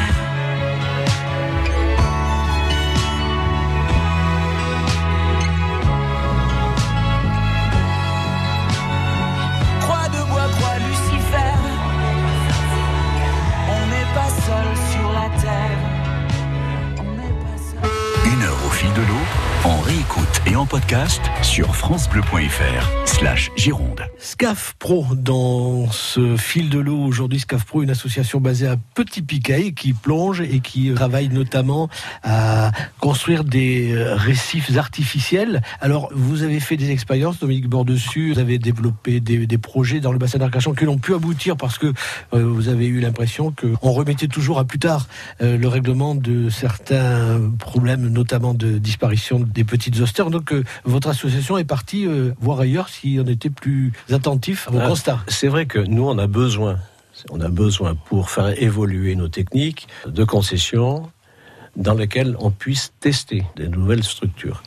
Et 20.47 20.55
en 20.55 20.65
podcast 20.65 21.21
sur 21.43 21.75
francebleu.fr 21.75 22.89
slash 23.05 23.51
Gironde. 23.55 24.01
SCAF 24.17 24.75
Pro, 24.79 25.05
dans 25.15 25.89
ce 25.91 26.35
fil 26.35 26.69
de 26.69 26.79
l'eau 26.79 26.97
aujourd'hui, 26.97 27.39
SCAF 27.39 27.65
Pro, 27.65 27.83
une 27.83 27.91
association 27.91 28.41
basée 28.41 28.67
à 28.67 28.77
Petit 28.95 29.21
Piquet 29.21 29.73
qui 29.73 29.93
plonge 29.93 30.41
et 30.41 30.59
qui 30.59 30.91
travaille 30.93 31.29
notamment 31.29 31.89
à 32.23 32.71
construire 32.99 33.43
des 33.43 33.93
euh, 33.93 34.15
récifs 34.15 34.75
artificiels. 34.77 35.61
Alors, 35.79 36.09
vous 36.13 36.41
avez 36.41 36.59
fait 36.59 36.77
des 36.77 36.89
expériences, 36.89 37.39
Dominique 37.39 37.67
Bordessus, 37.67 38.33
vous 38.33 38.39
avez 38.39 38.57
développé 38.57 39.19
des, 39.19 39.45
des 39.45 39.57
projets 39.59 39.99
dans 39.99 40.11
le 40.11 40.17
bassin 40.17 40.39
d'Arcachon 40.39 40.73
qui 40.73 40.85
n'ont 40.85 40.97
pu 40.97 41.13
aboutir 41.13 41.55
parce 41.55 41.77
que 41.77 41.87
euh, 42.33 42.43
vous 42.43 42.67
avez 42.67 42.87
eu 42.87 42.99
l'impression 42.99 43.51
qu'on 43.51 43.91
remettait 43.91 44.27
toujours 44.27 44.57
à 44.57 44.65
plus 44.65 44.79
tard 44.79 45.07
euh, 45.41 45.57
le 45.57 45.67
règlement 45.67 46.15
de 46.15 46.49
certains 46.49 47.39
problèmes, 47.59 48.07
notamment 48.07 48.55
de 48.55 48.79
disparition 48.79 49.39
des 49.39 49.63
petites 49.63 49.99
austères. 49.99 50.30
Donc, 50.31 50.51
euh, 50.51 50.63
votre 50.85 51.09
association 51.09 51.57
est 51.57 51.63
partie 51.65 52.07
euh, 52.07 52.31
voir 52.39 52.59
ailleurs 52.59 52.89
si 52.89 53.19
on 53.23 53.27
était 53.27 53.49
plus 53.49 53.91
attentif 54.11 54.67
à 54.67 54.71
vos 54.71 54.79
Ah, 54.79 54.87
constats. 54.87 55.19
C'est 55.27 55.47
vrai 55.47 55.65
que 55.65 55.79
nous, 55.79 56.07
on 56.07 56.17
a 56.17 56.27
besoin, 56.27 56.79
on 57.29 57.39
a 57.41 57.49
besoin 57.49 57.95
pour 57.95 58.29
faire 58.29 58.59
évoluer 58.61 59.15
nos 59.15 59.27
techniques 59.27 59.87
de 60.07 60.23
concession 60.23 61.11
dans 61.75 61.93
lesquelles 61.93 62.35
on 62.39 62.51
puisse 62.51 62.93
tester 62.99 63.43
des 63.55 63.67
nouvelles 63.67 64.03
structures. 64.03 64.61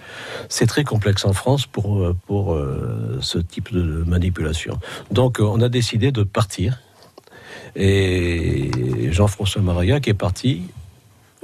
C'est 0.49 0.67
très 0.67 0.85
complexe 0.85 1.25
en 1.25 1.33
France 1.33 1.67
pour, 1.67 1.99
euh, 1.99 2.17
pour 2.27 2.55
euh, 2.55 3.19
ce 3.21 3.39
type 3.39 3.73
de 3.73 4.05
manipulation. 4.05 4.79
Donc, 5.11 5.41
euh, 5.41 5.45
on 5.45 5.61
a 5.61 5.69
décidé 5.69 6.13
de 6.13 6.23
partir. 6.23 6.81
Et 7.77 8.71
Jean-François 9.11 9.63
Maria 9.63 10.01
qui 10.01 10.11
est 10.11 10.15
parti 10.15 10.63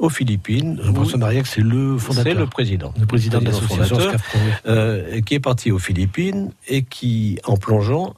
aux 0.01 0.09
Philippines. 0.09 0.81
Jean-François 0.83 1.19
Mariac, 1.19 1.47
c'est 1.47 1.61
le 1.61 1.99
fondateur. 1.99 2.33
C'est 2.33 2.39
le 2.39 2.47
président. 2.47 2.93
Le 2.99 3.07
président 3.07 3.39
de 3.39 3.45
l'association 3.45 3.99
euh, 4.67 5.21
qui 5.21 5.35
est 5.35 5.41
parti 5.41 5.71
aux 5.71 5.79
Philippines 5.79 6.53
et 6.67 6.83
qui, 6.83 7.39
en 7.45 7.57
plongeant, 7.57 8.15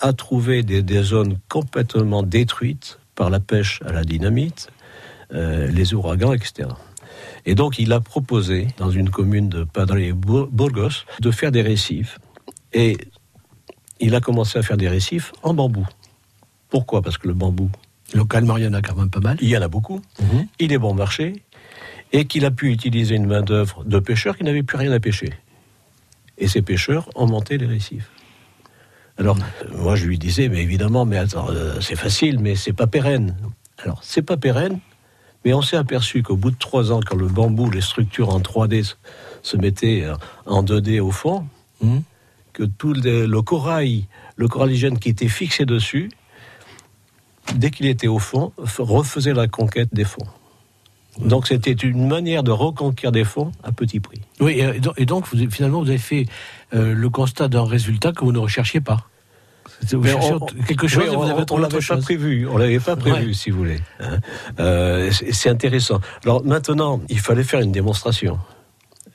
a 0.00 0.12
trouvé 0.12 0.62
des, 0.62 0.82
des 0.82 1.02
zones 1.02 1.38
complètement 1.48 2.22
détruites 2.22 2.98
par 3.14 3.30
la 3.30 3.40
pêche 3.40 3.80
à 3.86 3.92
la 3.92 4.02
dynamite, 4.02 4.68
euh, 5.32 5.68
les 5.68 5.94
ouragans, 5.94 6.32
etc. 6.32 6.68
Et 7.46 7.54
donc, 7.54 7.78
il 7.78 7.92
a 7.92 8.00
proposé, 8.00 8.68
dans 8.76 8.90
une 8.90 9.10
commune 9.10 9.48
de 9.48 9.64
Padre 9.64 9.98
Burgos, 10.50 11.04
de 11.20 11.30
faire 11.30 11.52
des 11.52 11.62
récifs. 11.62 12.18
Et 12.72 12.96
il 14.00 14.14
a 14.14 14.20
commencé 14.20 14.58
à 14.58 14.62
faire 14.62 14.76
des 14.76 14.88
récifs 14.88 15.32
en 15.42 15.54
bambou. 15.54 15.86
Pourquoi? 16.68 17.02
Parce 17.02 17.18
que 17.18 17.28
le 17.28 17.34
bambou, 17.34 17.70
Localement, 18.14 18.56
il 18.56 18.64
y 18.64 18.66
en 18.66 18.72
a 18.74 18.82
quand 18.82 18.96
même 18.96 19.10
pas 19.10 19.20
mal. 19.20 19.36
il 19.40 19.48
y 19.48 19.56
en 19.56 19.62
a 19.62 19.68
beaucoup, 19.68 20.00
il 20.58 20.72
est 20.72 20.78
bon 20.78 20.94
marché, 20.94 21.42
et 22.12 22.24
qu'il 22.24 22.44
a 22.44 22.50
pu 22.50 22.70
utiliser 22.72 23.14
une 23.14 23.26
main-d'œuvre 23.26 23.84
de 23.84 23.98
pêcheurs 24.00 24.36
qui 24.36 24.42
n'avaient 24.44 24.64
plus 24.64 24.76
rien 24.78 24.90
à 24.92 24.98
pêcher. 25.00 25.30
Et 26.38 26.48
ces 26.48 26.62
pêcheurs 26.62 27.08
ont 27.14 27.26
monté 27.26 27.56
les 27.58 27.66
récifs. 27.66 28.10
Alors, 29.18 29.36
moi, 29.76 29.94
je 29.96 30.06
lui 30.06 30.18
disais, 30.18 30.48
mais 30.48 30.62
évidemment, 30.62 31.04
mais 31.04 31.18
attends, 31.18 31.48
euh, 31.50 31.80
c'est 31.80 31.96
facile, 31.96 32.38
mais 32.40 32.56
c'est 32.56 32.72
pas 32.72 32.86
pérenne. 32.86 33.36
Alors, 33.84 34.00
c'est 34.02 34.22
pas 34.22 34.36
pérenne, 34.36 34.80
mais 35.44 35.52
on 35.54 35.62
s'est 35.62 35.76
aperçu 35.76 36.22
qu'au 36.22 36.36
bout 36.36 36.50
de 36.50 36.56
trois 36.58 36.90
ans, 36.90 37.00
quand 37.06 37.16
le 37.16 37.26
bambou, 37.28 37.70
les 37.70 37.80
structures 37.82 38.30
en 38.34 38.40
3D 38.40 38.82
se- 38.82 38.94
se 39.42 39.56
mettaient 39.56 40.04
euh, 40.04 40.14
en 40.46 40.62
2D 40.62 41.00
au 41.00 41.10
fond, 41.12 41.46
Mhm. 41.82 42.02
que 42.54 42.64
tout 42.64 42.92
le, 42.94 43.26
le 43.26 43.42
corail, 43.42 44.06
le 44.36 44.48
coralligène 44.48 44.98
qui 44.98 45.10
était 45.10 45.28
fixé 45.28 45.64
dessus, 45.66 46.10
dès 47.54 47.70
qu'il 47.70 47.86
était 47.86 48.06
au 48.08 48.18
fond, 48.18 48.52
refaisait 48.78 49.32
la 49.34 49.48
conquête 49.48 49.88
des 49.92 50.04
fonds. 50.04 50.26
Donc 51.18 51.46
c'était 51.48 51.72
une 51.72 52.06
manière 52.06 52.42
de 52.42 52.50
reconquérir 52.50 53.12
des 53.12 53.24
fonds 53.24 53.50
à 53.62 53.72
petit 53.72 54.00
prix. 54.00 54.20
Oui, 54.40 54.62
et 54.96 55.06
donc, 55.06 55.26
vous, 55.26 55.50
finalement, 55.50 55.82
vous 55.82 55.88
avez 55.88 55.98
fait 55.98 56.26
euh, 56.72 56.94
le 56.94 57.10
constat 57.10 57.48
d'un 57.48 57.64
résultat 57.64 58.12
que 58.12 58.24
vous 58.24 58.32
ne 58.32 58.38
recherchiez 58.38 58.80
pas. 58.80 59.06
Vous 59.92 60.04
cherchiez 60.06 60.32
on- 60.34 60.46
quelque 60.64 60.86
chose 60.88 61.04
oui, 61.04 61.12
et 61.12 61.16
vous 61.16 61.22
on- 61.22 61.26
avez 61.30 61.40
on 61.42 61.44
trouvé 61.44 61.62
l'avait 61.62 61.78
pas 61.86 61.96
prévu. 61.96 62.46
On 62.48 62.56
l'avait 62.58 62.80
pas 62.80 62.96
prévu, 62.96 63.28
Ouais. 63.28 63.32
si 63.34 63.50
vous 63.50 63.58
voulez. 63.58 63.80
hein. 64.00 64.18
Euh, 64.60 65.10
c'est 65.10 65.32
c'est 65.32 65.48
intéressant. 65.48 66.00
Alors 66.24 66.44
maintenant, 66.44 67.00
il 67.08 67.18
fallait 67.18 67.44
faire 67.44 67.60
une 67.60 67.72
démonstration. 67.72 68.38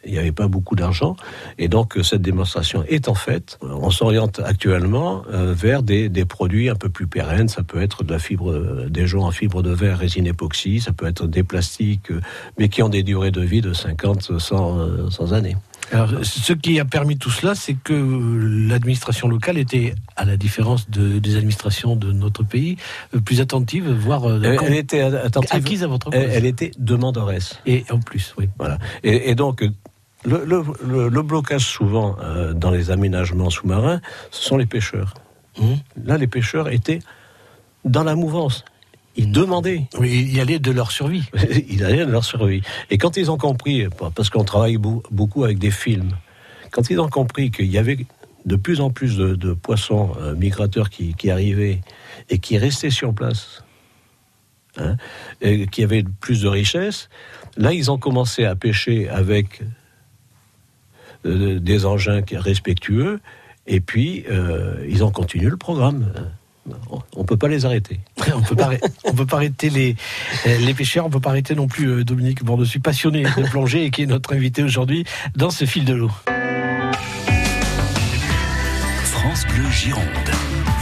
Il 0.05 0.11
n'y 0.13 0.17
avait 0.19 0.31
pas 0.31 0.47
beaucoup 0.47 0.75
d'argent, 0.75 1.15
et 1.57 1.67
donc 1.67 1.97
euh, 1.97 2.03
cette 2.03 2.21
démonstration 2.21 2.83
étant 2.87 3.15
faite, 3.15 3.57
on 3.61 3.89
s'oriente 3.89 4.39
actuellement 4.43 5.23
euh, 5.33 5.53
vers 5.53 5.81
des, 5.83 6.09
des 6.09 6.25
produits 6.25 6.69
un 6.69 6.75
peu 6.75 6.89
plus 6.89 7.07
pérennes. 7.07 7.47
Ça 7.49 7.63
peut 7.63 7.81
être 7.81 8.03
de 8.03 8.11
la 8.13 8.19
fibre, 8.19 8.51
euh, 8.51 8.87
des 8.89 9.07
joncs 9.07 9.25
en 9.25 9.31
fibre 9.31 9.63
de 9.63 9.71
verre, 9.71 9.97
résine 9.97 10.27
époxy, 10.27 10.79
ça 10.81 10.91
peut 10.93 11.07
être 11.07 11.27
des 11.27 11.43
plastiques, 11.43 12.11
euh, 12.11 12.21
mais 12.59 12.69
qui 12.69 12.83
ont 12.83 12.89
des 12.89 13.03
durées 13.03 13.31
de 13.31 13.41
vie 13.41 13.61
de 13.61 13.73
50, 13.73 14.37
100, 14.39 14.79
euh, 14.79 15.09
100 15.09 15.31
années. 15.31 15.55
Alors, 15.91 16.09
ce 16.23 16.53
qui 16.53 16.79
a 16.79 16.85
permis 16.85 17.15
tout 17.17 17.29
cela, 17.29 17.53
c'est 17.53 17.75
que 17.75 17.93
l'administration 18.67 19.27
locale 19.27 19.57
était, 19.59 19.93
à 20.15 20.25
la 20.25 20.35
différence 20.37 20.89
de- 20.89 21.19
des 21.19 21.35
administrations 21.35 21.95
de 21.95 22.11
notre 22.11 22.43
pays, 22.43 22.77
euh, 23.15 23.19
plus 23.19 23.39
attentive, 23.41 23.89
voire 23.91 24.25
euh, 24.27 24.41
Elle, 24.43 24.59
elle 24.63 24.73
était 24.73 25.01
attentive. 25.01 25.49
acquise 25.53 25.83
à 25.83 25.87
votre 25.87 26.09
cause. 26.09 26.19
Elle, 26.19 26.31
elle 26.31 26.45
était 26.45 26.71
demanderesse. 26.79 27.59
Et 27.67 27.85
en 27.91 27.99
plus, 27.99 28.33
oui. 28.37 28.49
Voilà. 28.57 28.79
Et, 29.03 29.29
et 29.29 29.35
donc, 29.35 29.63
le, 30.25 30.43
le- 30.45 30.63
le- 30.85 31.09
le 31.09 31.21
blocage 31.21 31.65
souvent 31.65 32.17
euh, 32.21 32.53
dans 32.53 32.71
les 32.71 32.91
aménagements 32.91 33.49
sous-marins, 33.49 34.01
ce 34.31 34.43
sont 34.43 34.57
les 34.57 34.65
pêcheurs. 34.65 35.13
Mhm. 35.59 35.77
Là, 36.05 36.17
les 36.17 36.27
pêcheurs 36.27 36.69
étaient 36.69 36.99
dans 37.85 38.03
la 38.03 38.15
mouvance. 38.15 38.65
Ils 39.15 39.31
demandaient. 39.31 39.87
Oui, 39.97 40.09
il 40.27 40.35
y 40.35 40.41
allait 40.41 40.59
de 40.59 40.71
leur 40.71 40.91
survie. 40.91 41.23
Ils 41.69 41.85
allaient 41.85 42.05
de 42.05 42.11
leur 42.11 42.25
survie. 42.25 42.61
Et 42.89 42.97
quand 42.97 43.15
ils 43.15 43.31
ont 43.31 43.37
compris, 43.37 43.87
parce 44.13 44.29
qu'on 44.29 44.43
travaille 44.43 44.75
beau- 44.77 45.03
beaucoup 45.09 45.45
avec 45.45 45.57
des 45.57 45.71
films, 45.71 46.11
quand 46.71 46.89
ils 46.89 46.99
ont 46.99 47.07
compris 47.07 47.49
qu'il 47.51 47.67
y 47.67 47.77
avait 47.77 48.05
de 48.45 48.55
plus 48.57 48.81
en 48.81 48.89
plus 48.89 49.15
de, 49.15 49.35
de 49.35 49.53
poissons 49.53 50.11
euh, 50.19 50.35
migrateurs 50.35 50.89
qui, 50.89 51.13
qui 51.13 51.31
arrivaient 51.31 51.79
et 52.29 52.39
qui 52.39 52.57
restaient 52.57 52.89
sur 52.89 53.13
place, 53.13 53.63
hein, 54.77 54.97
et 55.41 55.65
qui 55.67 55.81
avaient 55.83 56.03
plus 56.19 56.41
de 56.41 56.49
richesses, 56.49 57.07
là, 57.55 57.71
ils 57.71 57.89
ont 57.89 57.97
commencé 57.97 58.43
à 58.43 58.55
pêcher 58.57 59.07
avec 59.07 59.61
euh, 61.25 61.59
des 61.59 61.85
engins 61.85 62.21
respectueux, 62.31 63.19
et 63.67 63.79
puis 63.79 64.25
euh, 64.29 64.85
ils 64.87 65.03
ont 65.03 65.11
continué 65.11 65.49
le 65.49 65.57
programme. 65.57 66.13
On 66.89 67.21
ne 67.21 67.25
peut 67.25 67.37
pas 67.37 67.47
les 67.47 67.65
arrêter. 67.65 67.99
On 68.35 68.41
peut 68.41 68.55
pas, 68.55 68.71
on 69.03 69.13
peut 69.13 69.25
pas 69.25 69.35
arrêter 69.37 69.69
les, 69.69 69.95
euh, 70.47 70.57
les 70.57 70.73
pêcheurs, 70.73 71.05
on 71.05 71.11
peut 71.11 71.19
pas 71.19 71.29
arrêter 71.29 71.53
non 71.53 71.67
plus 71.67 72.03
Dominique 72.03 72.43
Bordessus, 72.43 72.79
passionné 72.79 73.23
de 73.23 73.49
plongée 73.49 73.85
et 73.85 73.91
qui 73.91 74.01
est 74.01 74.07
notre 74.07 74.33
invité 74.33 74.63
aujourd'hui 74.63 75.05
dans 75.35 75.51
ce 75.51 75.65
fil 75.65 75.85
de 75.85 75.93
l'eau. 75.93 76.11
France 79.03 79.45
Bleu 79.47 79.69
Gironde. 79.71 80.03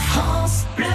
France 0.08 0.64
Bleu. 0.76 0.86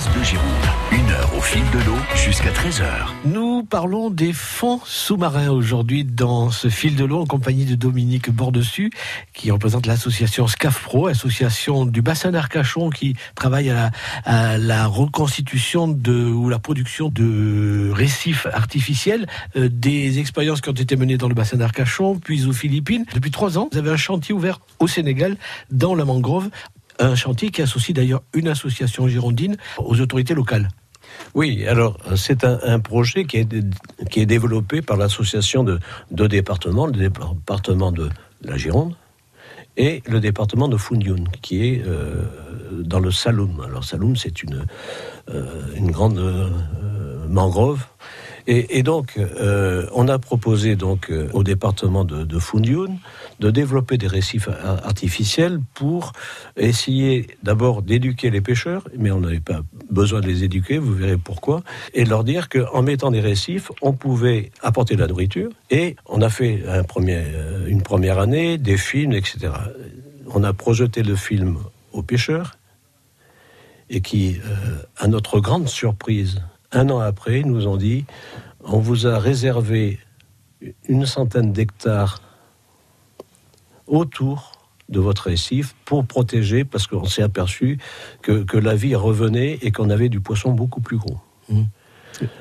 France 0.00 0.14
Bleu 0.14 0.98
Une 0.98 1.10
heure 1.10 1.30
au 1.36 1.42
fil 1.42 1.62
de 1.72 1.78
l'eau 1.84 1.96
jusqu'à 2.14 2.50
13h. 2.50 2.84
Nous 3.26 3.64
parlons 3.64 4.08
des 4.08 4.32
fonds 4.32 4.80
sous-marins 4.86 5.50
aujourd'hui 5.50 6.04
dans 6.04 6.50
ce 6.50 6.68
fil 6.68 6.96
de 6.96 7.04
l'eau 7.04 7.20
en 7.20 7.26
compagnie 7.26 7.66
de 7.66 7.74
Dominique 7.74 8.30
Bordessus 8.30 8.90
qui 9.34 9.50
représente 9.50 9.86
l'association 9.86 10.46
SCAFPRO, 10.46 11.08
association 11.08 11.84
du 11.84 12.00
bassin 12.00 12.30
d'Arcachon 12.30 12.88
qui 12.88 13.14
travaille 13.34 13.68
à 13.68 13.90
la, 14.56 14.86
reconstitution 14.86 15.86
de, 15.86 16.30
ou 16.30 16.48
la 16.48 16.58
production 16.58 17.10
de 17.10 17.90
récifs 17.92 18.46
artificiels, 18.54 19.26
euh, 19.56 19.68
des 19.70 20.18
expériences 20.18 20.62
qui 20.62 20.70
ont 20.70 20.72
été 20.72 20.96
menées 20.96 21.18
dans 21.18 21.28
le 21.28 21.34
bassin 21.34 21.58
d'Arcachon, 21.58 22.18
puis 22.18 22.46
aux 22.46 22.54
Philippines. 22.54 23.04
Depuis 23.12 23.30
trois 23.30 23.58
ans, 23.58 23.68
vous 23.70 23.78
avez 23.78 23.90
un 23.90 23.96
chantier 23.96 24.34
ouvert 24.34 24.60
au 24.78 24.86
Sénégal 24.86 25.36
dans 25.70 25.94
la 25.94 26.06
mangrove 26.06 26.48
un 27.00 27.14
chantier 27.14 27.50
qui 27.50 27.62
associe 27.62 27.94
d'ailleurs 27.94 28.22
une 28.34 28.48
association 28.48 29.08
girondine 29.08 29.56
aux 29.78 30.00
autorités 30.00 30.34
locales. 30.34 30.68
Oui, 31.34 31.66
alors 31.66 31.98
c'est 32.16 32.44
un, 32.44 32.80
projet 32.80 33.24
qui 33.24 33.38
est, 33.38 33.48
qui 34.10 34.20
est 34.20 34.26
développé 34.26 34.80
par 34.82 34.96
l'association 34.96 35.64
de 35.64 35.78
deux 36.10 36.28
départements, 36.28 36.86
le 36.86 36.92
département 36.92 37.90
de 37.90 38.10
la 38.42 38.56
Gironde 38.56 38.94
et 39.76 40.02
le 40.06 40.20
département 40.20 40.68
de 40.68 40.76
Fundiun, 40.76 41.24
qui 41.42 41.66
est 41.66 41.82
euh, 41.86 42.24
dans 42.72 43.00
le 43.00 43.10
Saloum. 43.10 43.60
Alors 43.60 43.84
Saloum, 43.84 44.16
c'est 44.16 44.42
une, 44.42 44.66
euh, 45.30 45.62
une 45.76 45.90
grande 45.90 46.18
euh, 46.18 46.50
mangrove 47.28 47.86
et, 48.52 48.82
donc, 48.82 49.16
euh, 49.16 49.86
on 49.94 50.08
a 50.08 50.18
proposé 50.18 50.74
donc 50.74 51.08
euh, 51.08 51.28
au 51.32 51.44
département 51.44 52.04
de, 52.04 52.24
de 52.24 52.38
de 53.38 53.50
développer 53.50 53.96
des 53.96 54.08
récifs 54.08 54.48
artificiels 54.48 55.60
pour 55.74 56.12
essayer 56.56 57.28
d'abord 57.44 57.82
d'éduquer 57.82 58.28
les 58.28 58.40
pêcheurs, 58.40 58.88
mais 58.98 59.12
on 59.12 59.20
n'avait 59.20 59.38
pas 59.38 59.60
besoin 59.88 60.20
de 60.20 60.26
les 60.26 60.42
éduquer, 60.42 60.78
vous 60.78 60.94
verrez 60.94 61.16
pourquoi, 61.16 61.62
et 61.94 62.04
leur 62.04 62.24
dire 62.24 62.48
qu'en 62.48 62.82
mettant 62.82 63.12
des 63.12 63.20
récifs, 63.20 63.70
on 63.82 63.92
pouvait 63.92 64.50
apporter 64.62 64.96
de 64.96 65.00
la 65.00 65.06
nourriture. 65.06 65.50
Et 65.70 65.94
on 66.06 66.20
a 66.20 66.28
fait 66.28 66.64
euh, 66.66 66.82
une 67.68 67.82
première 67.82 68.18
année, 68.18 68.58
des 68.58 68.76
films, 68.76 69.12
etc. 69.12 69.52
On 70.26 70.42
a 70.42 70.52
projeté 70.52 71.04
le 71.04 71.14
film 71.14 71.58
aux 71.92 72.02
pêcheurs 72.02 72.56
et 73.90 74.00
qui, 74.00 74.40
à 74.96 75.08
notre 75.08 75.40
grande 75.40 75.68
surprise, 75.68 76.40
un 76.72 76.88
an 76.90 76.98
après, 76.98 77.40
ils 77.40 77.46
nous 77.46 77.66
ont 77.66 77.76
dit 77.76 78.04
on 78.64 78.78
vous 78.78 79.06
a 79.06 79.18
réservé 79.18 79.98
une 80.88 81.06
centaine 81.06 81.52
d'hectares 81.52 82.20
autour 83.86 84.52
de 84.88 85.00
votre 85.00 85.24
récif 85.24 85.74
pour 85.84 86.04
protéger, 86.04 86.64
parce 86.64 86.86
qu'on 86.86 87.04
s'est 87.04 87.22
aperçu 87.22 87.78
que, 88.22 88.56
la 88.56 88.74
vie 88.74 88.94
revenait 88.94 89.58
et 89.62 89.70
qu'on 89.70 89.88
avait 89.88 90.08
du 90.08 90.20
poisson 90.20 90.52
beaucoup 90.52 90.80
plus 90.80 90.96
gros. 90.96 91.18
Mmh. 91.48 91.62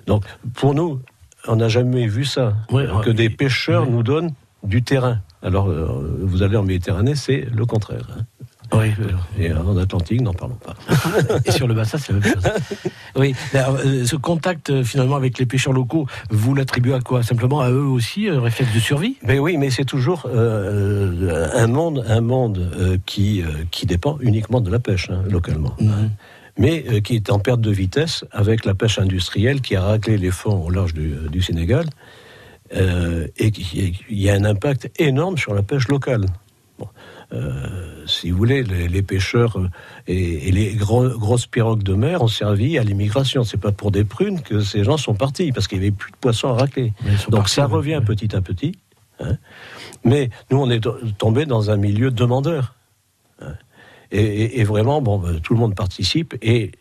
Donc, 0.07 0.25
pour 0.55 0.73
nous, 0.73 0.99
on 1.47 1.55
n'a 1.55 1.69
jamais 1.69 2.07
vu 2.07 2.25
ça, 2.25 2.55
que 2.69 3.11
des 3.11 3.29
pêcheurs 3.29 3.89
nous 3.89 4.03
donnent 4.03 4.33
du 4.63 4.83
terrain. 4.83 5.19
Alors, 5.41 5.69
euh, 5.69 6.19
vous 6.21 6.43
allez 6.43 6.57
en 6.57 6.63
Méditerranée, 6.63 7.15
c'est 7.15 7.41
le 7.41 7.65
contraire. 7.65 8.07
Hein. 8.17 8.23
Oui, 8.73 8.93
et 9.39 9.51
en 9.51 9.77
Atlantique, 9.77 10.21
n'en 10.21 10.33
parlons 10.33 10.57
pas. 10.57 10.75
et 11.45 11.51
sur 11.51 11.67
le 11.67 11.73
bassin, 11.73 11.97
c'est 11.97 12.13
la 12.13 12.19
même 12.19 12.33
chose. 12.33 12.43
Oui, 13.15 13.35
euh, 13.55 14.05
ce 14.05 14.15
contact 14.15 14.69
euh, 14.69 14.83
finalement 14.83 15.15
avec 15.15 15.39
les 15.39 15.45
pêcheurs 15.45 15.73
locaux, 15.73 16.05
vous 16.29 16.53
l'attribuez 16.53 16.93
à 16.93 16.99
quoi? 16.99 17.23
Simplement 17.23 17.61
à 17.61 17.71
eux 17.71 17.85
aussi, 17.85 18.29
un 18.29 18.41
réflexe 18.41 18.73
de 18.73 18.79
survie? 18.79 19.17
Mais 19.23 19.39
oui, 19.39 19.57
mais 19.57 19.71
c'est 19.71 19.85
toujours 19.85 20.27
euh, 20.27 21.49
un 21.53 21.67
monde, 21.67 22.05
un 22.07 22.21
monde 22.21 22.99
qui, 23.05 23.43
qui 23.71 23.85
dépend 23.85 24.17
uniquement 24.21 24.61
de 24.61 24.69
la 24.69 24.79
pêche, 24.79 25.09
hein, 25.09 25.23
localement. 25.29 25.75
Mhm. 25.79 26.11
Mais 26.57 27.01
qui 27.01 27.15
est 27.15 27.31
en 27.31 27.39
perte 27.39 27.61
de 27.61 27.71
vitesse 27.71 28.25
avec 28.31 28.65
la 28.65 28.73
pêche 28.73 28.99
industrielle 28.99 29.61
qui 29.61 29.77
a 29.77 29.81
raclé 29.81 30.17
les 30.17 30.31
fonds 30.31 30.61
au 30.61 30.69
large 30.69 30.93
du, 30.93 31.15
du 31.31 31.41
Sénégal. 31.41 31.85
et 32.73 33.31
il 33.39 34.19
y 34.19 34.29
a 34.29 34.33
un 34.33 34.43
impact 34.43 34.91
énorme 34.99 35.37
sur 35.37 35.53
la 35.53 35.63
pêche 35.63 35.87
locale. 35.87 36.25
Bon. 36.77 36.87
Euh, 37.31 38.05
si 38.07 38.31
vous 38.31 38.37
voulez, 38.37 38.63
les, 38.63 39.01
pêcheurs 39.03 39.57
euh, 39.59 39.69
et, 40.07 40.51
les 40.51 40.73
grosses 40.73 41.45
pirogues 41.45 41.83
de 41.83 41.93
mer 41.93 42.23
ont 42.23 42.27
servi 42.27 42.77
à 42.77 42.83
l'immigration. 42.83 43.43
C'est 43.43 43.59
pas 43.59 43.71
pour 43.71 43.91
des 43.91 44.03
prunes 44.03 44.41
que 44.41 44.61
ces 44.61 44.83
gens 44.83 44.97
sont 44.97 45.13
partis, 45.13 45.51
parce 45.51 45.67
qu'il 45.67 45.79
n'y 45.79 45.87
avait 45.87 45.95
plus 45.95 46.11
de 46.11 46.17
poissons 46.17 46.49
à 46.49 46.53
racler. 46.53 46.93
Donc 47.29 47.49
ça 47.49 47.67
revient 47.67 48.01
petit 48.05 48.35
à 48.35 48.41
petit. 48.41 48.77
Hein. 49.19 49.37
Mais 50.03 50.29
nous, 50.49 50.57
on 50.57 50.69
est 50.69 50.81
tombé 51.17 51.45
dans 51.45 51.69
un 51.69 51.77
milieu 51.77 52.09
demandeur. 52.09 52.75
Hein. 53.41 53.53
Et, 54.11 54.63
vraiment, 54.63 55.03
bon, 55.03 55.19
ben, 55.19 55.39
tout 55.39 55.53
le 55.53 55.59
monde 55.59 55.75
participe 55.75 56.35
et, 56.41 56.71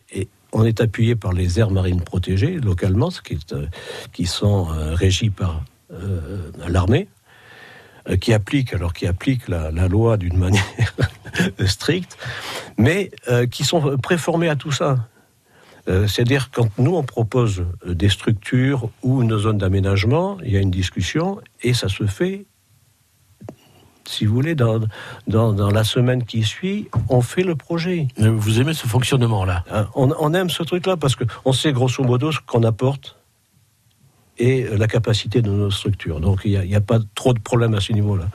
on 0.51 0.65
est 0.65 0.81
appuyé 0.81 1.15
par 1.15 1.31
les 1.31 1.59
aires 1.59 1.69
marines 1.69 2.01
protégées 2.01 2.59
localement, 2.59 3.09
qui, 3.09 3.37
euh, 3.51 3.67
qui 4.13 4.25
sont 4.25 4.63
régies 4.63 5.29
par 5.29 5.63
l'armée. 6.67 7.07
Euh, 8.09 8.17
qui 8.17 8.33
appliquent, 8.33 8.73
alors 8.73 8.93
qui 8.93 9.07
appliquent 9.07 9.47
la, 9.47 9.87
loi 9.87 10.17
d'une 10.17 10.37
manière 10.45 10.63
stricte, 11.65 12.17
mais 12.77 13.11
euh, 13.27 13.45
qui 13.45 13.63
sont 13.63 13.97
préformés 13.97 14.49
à 14.49 14.55
tout 14.55 14.71
ça. 14.71 15.07
Euh, 15.87 16.07
c'est-à-dire 16.07 16.49
quand 16.51 16.69
nous 16.77 16.95
on 16.95 17.03
propose 17.03 17.65
des 17.85 18.09
structures 18.09 18.89
ou 19.01 19.21
une 19.21 19.37
zone 19.37 19.57
d'aménagement, 19.57 20.37
il 20.43 20.51
y 20.51 20.57
a 20.57 20.59
une 20.59 20.71
discussion 20.71 21.39
et 21.61 21.73
ça 21.73 21.89
se 21.89 22.05
fait 22.05 22.45
si 24.05 24.25
vous 24.25 24.33
voulez, 24.33 24.55
dans, 24.55 24.79
dans, 25.27 25.69
la 25.69 25.83
semaine 25.83 26.23
qui 26.23 26.41
suit, 26.41 26.89
on 27.09 27.21
fait 27.21 27.43
le 27.43 27.53
projet. 27.53 28.07
Vous 28.17 28.59
aimez 28.59 28.73
ce 28.73 28.87
fonctionnement-là? 28.87 29.63
On, 29.93 30.11
on, 30.19 30.33
aime 30.33 30.49
ce 30.49 30.63
truc-là 30.63 30.97
parce 30.97 31.15
qu'on 31.15 31.53
sait 31.53 31.73
grosso 31.73 32.03
modo 32.03 32.31
ce 32.31 32.39
qu'on 32.39 32.63
apporte 32.63 33.18
et 34.39 34.63
la 34.63 34.87
capacité 34.87 35.41
de 35.41 35.49
nos 35.49 35.69
structures. 35.69 36.19
Donc 36.19 36.41
il 36.45 36.59
n'y 36.59 36.75
a, 36.75 36.81
pas 36.81 36.99
trop 37.13 37.33
de 37.33 37.39
problèmes 37.39 37.75
à 37.75 37.81
ce 37.81 37.93
niveau-là. 37.93 38.25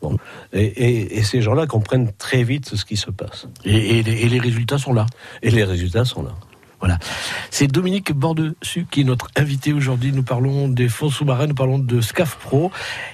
Bon. 0.00 0.16
Et, 0.52 1.22
ces 1.24 1.42
gens-là 1.42 1.66
comprennent 1.66 2.12
très 2.16 2.44
vite 2.44 2.76
ce 2.76 2.84
qui 2.84 2.96
se 2.96 3.10
passe. 3.10 3.48
Et, 3.64 4.02
les, 4.02 4.38
résultats 4.38 4.78
sont 4.78 4.92
là. 4.92 5.06
Et 5.42 5.50
les 5.50 5.64
résultats 5.64 6.04
sont 6.04 6.22
là. 6.22 6.34
Voilà. 6.78 6.98
C'est 7.50 7.66
Dominique 7.66 8.12
Bordessus 8.12 8.86
qui 8.88 9.00
est 9.00 9.04
notre 9.04 9.28
invité 9.36 9.72
aujourd'hui. 9.72 10.12
Nous 10.12 10.22
parlons 10.22 10.68
des 10.68 10.88
fonds 10.88 11.10
sous-marins, 11.10 11.48
nous 11.48 11.54
parlons 11.54 11.80
de 11.80 12.00
SCAF 12.00 12.36
Pro. 12.36 12.70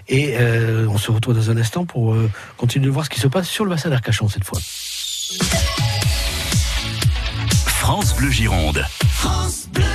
Et 0.09 0.35
euh, 0.39 0.87
on 0.91 0.99
se 0.99 1.11
retrouve 1.11 1.35
dans 1.35 1.51
un 1.51 1.57
instant 1.57 1.87
pour 1.87 2.13
euh, 2.13 2.31
continuer 2.59 2.85
de 2.87 2.91
voir 2.91 3.07
ce 3.07 3.11
qui 3.11 3.21
se 3.21 3.29
passe 3.29 3.49
sur 3.49 3.65
le 3.65 3.71
bassin 3.71 3.89
d'Arcachon 3.89 4.29
cette 4.29 4.45
fois. 4.45 4.59
France 7.67 8.15
Bleu 8.17 8.31
Gironde. 8.31 8.85
France 9.09 9.69
Bleu. 9.73 9.94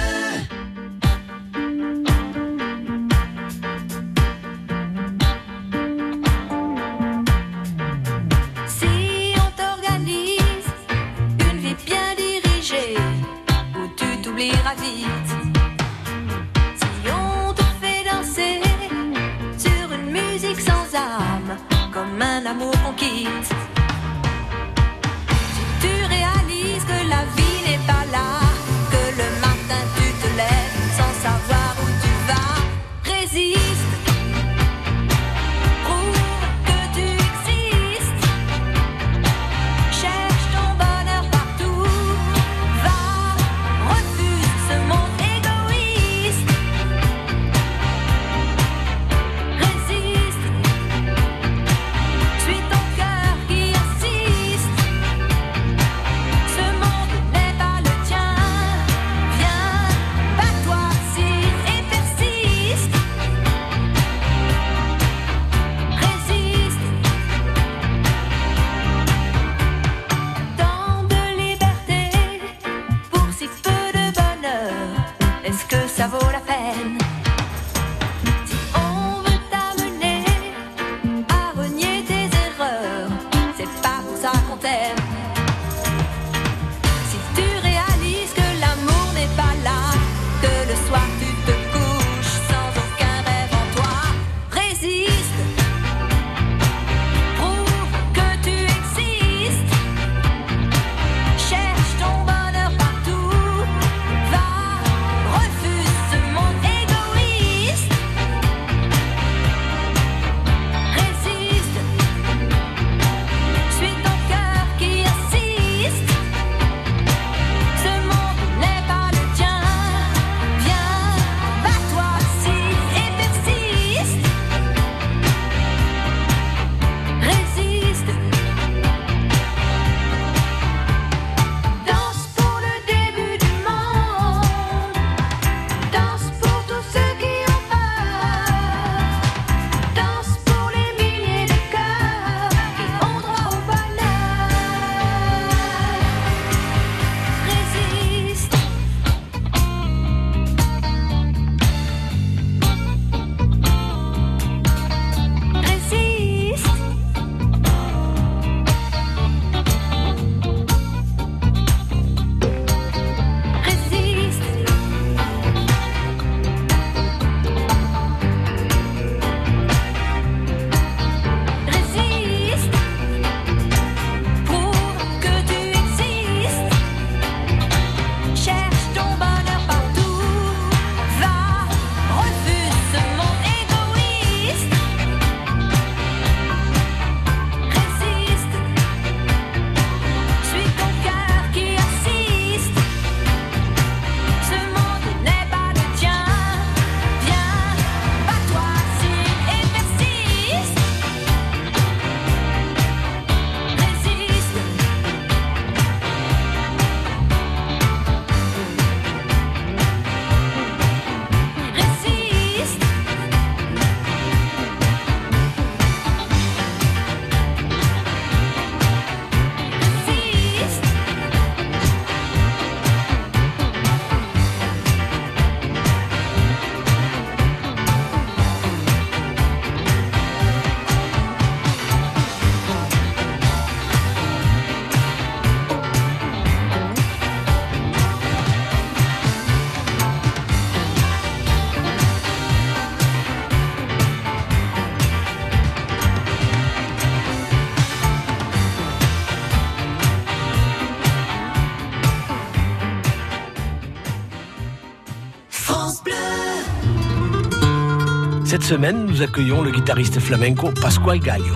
Semaine, 258.69 259.07
nous 259.07 259.23
accueillons 259.23 259.63
le 259.63 259.71
guitariste 259.71 260.19
flamenco 260.19 260.71
Pascual 260.79 261.17
Gallo. 261.17 261.55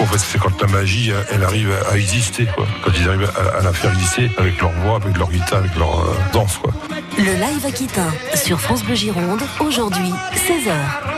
En 0.00 0.06
fait, 0.06 0.18
c'est 0.18 0.38
quand 0.38 0.60
la 0.60 0.66
magie, 0.66 1.12
elle 1.30 1.42
arrive 1.42 1.72
à 1.90 1.96
exister, 1.96 2.44
quoi. 2.54 2.66
Quand 2.84 2.90
ils 2.94 3.08
arrivent 3.08 3.30
à, 3.58 3.62
la 3.62 3.72
faire 3.72 3.90
exister 3.92 4.30
avec 4.36 4.60
leur 4.60 4.70
voix, 4.70 4.96
avec 4.96 5.16
leur 5.16 5.30
guitare, 5.30 5.60
avec 5.60 5.74
leur 5.76 5.98
euh, 5.98 6.14
danse, 6.34 6.58
quoi. 6.58 6.72
Le 7.16 7.24
live 7.24 7.64
Aquitain 7.66 8.12
sur 8.34 8.60
France 8.60 8.84
Bleu 8.84 8.96
Gironde, 8.96 9.40
aujourd'hui, 9.60 10.12
16h. 10.34 11.13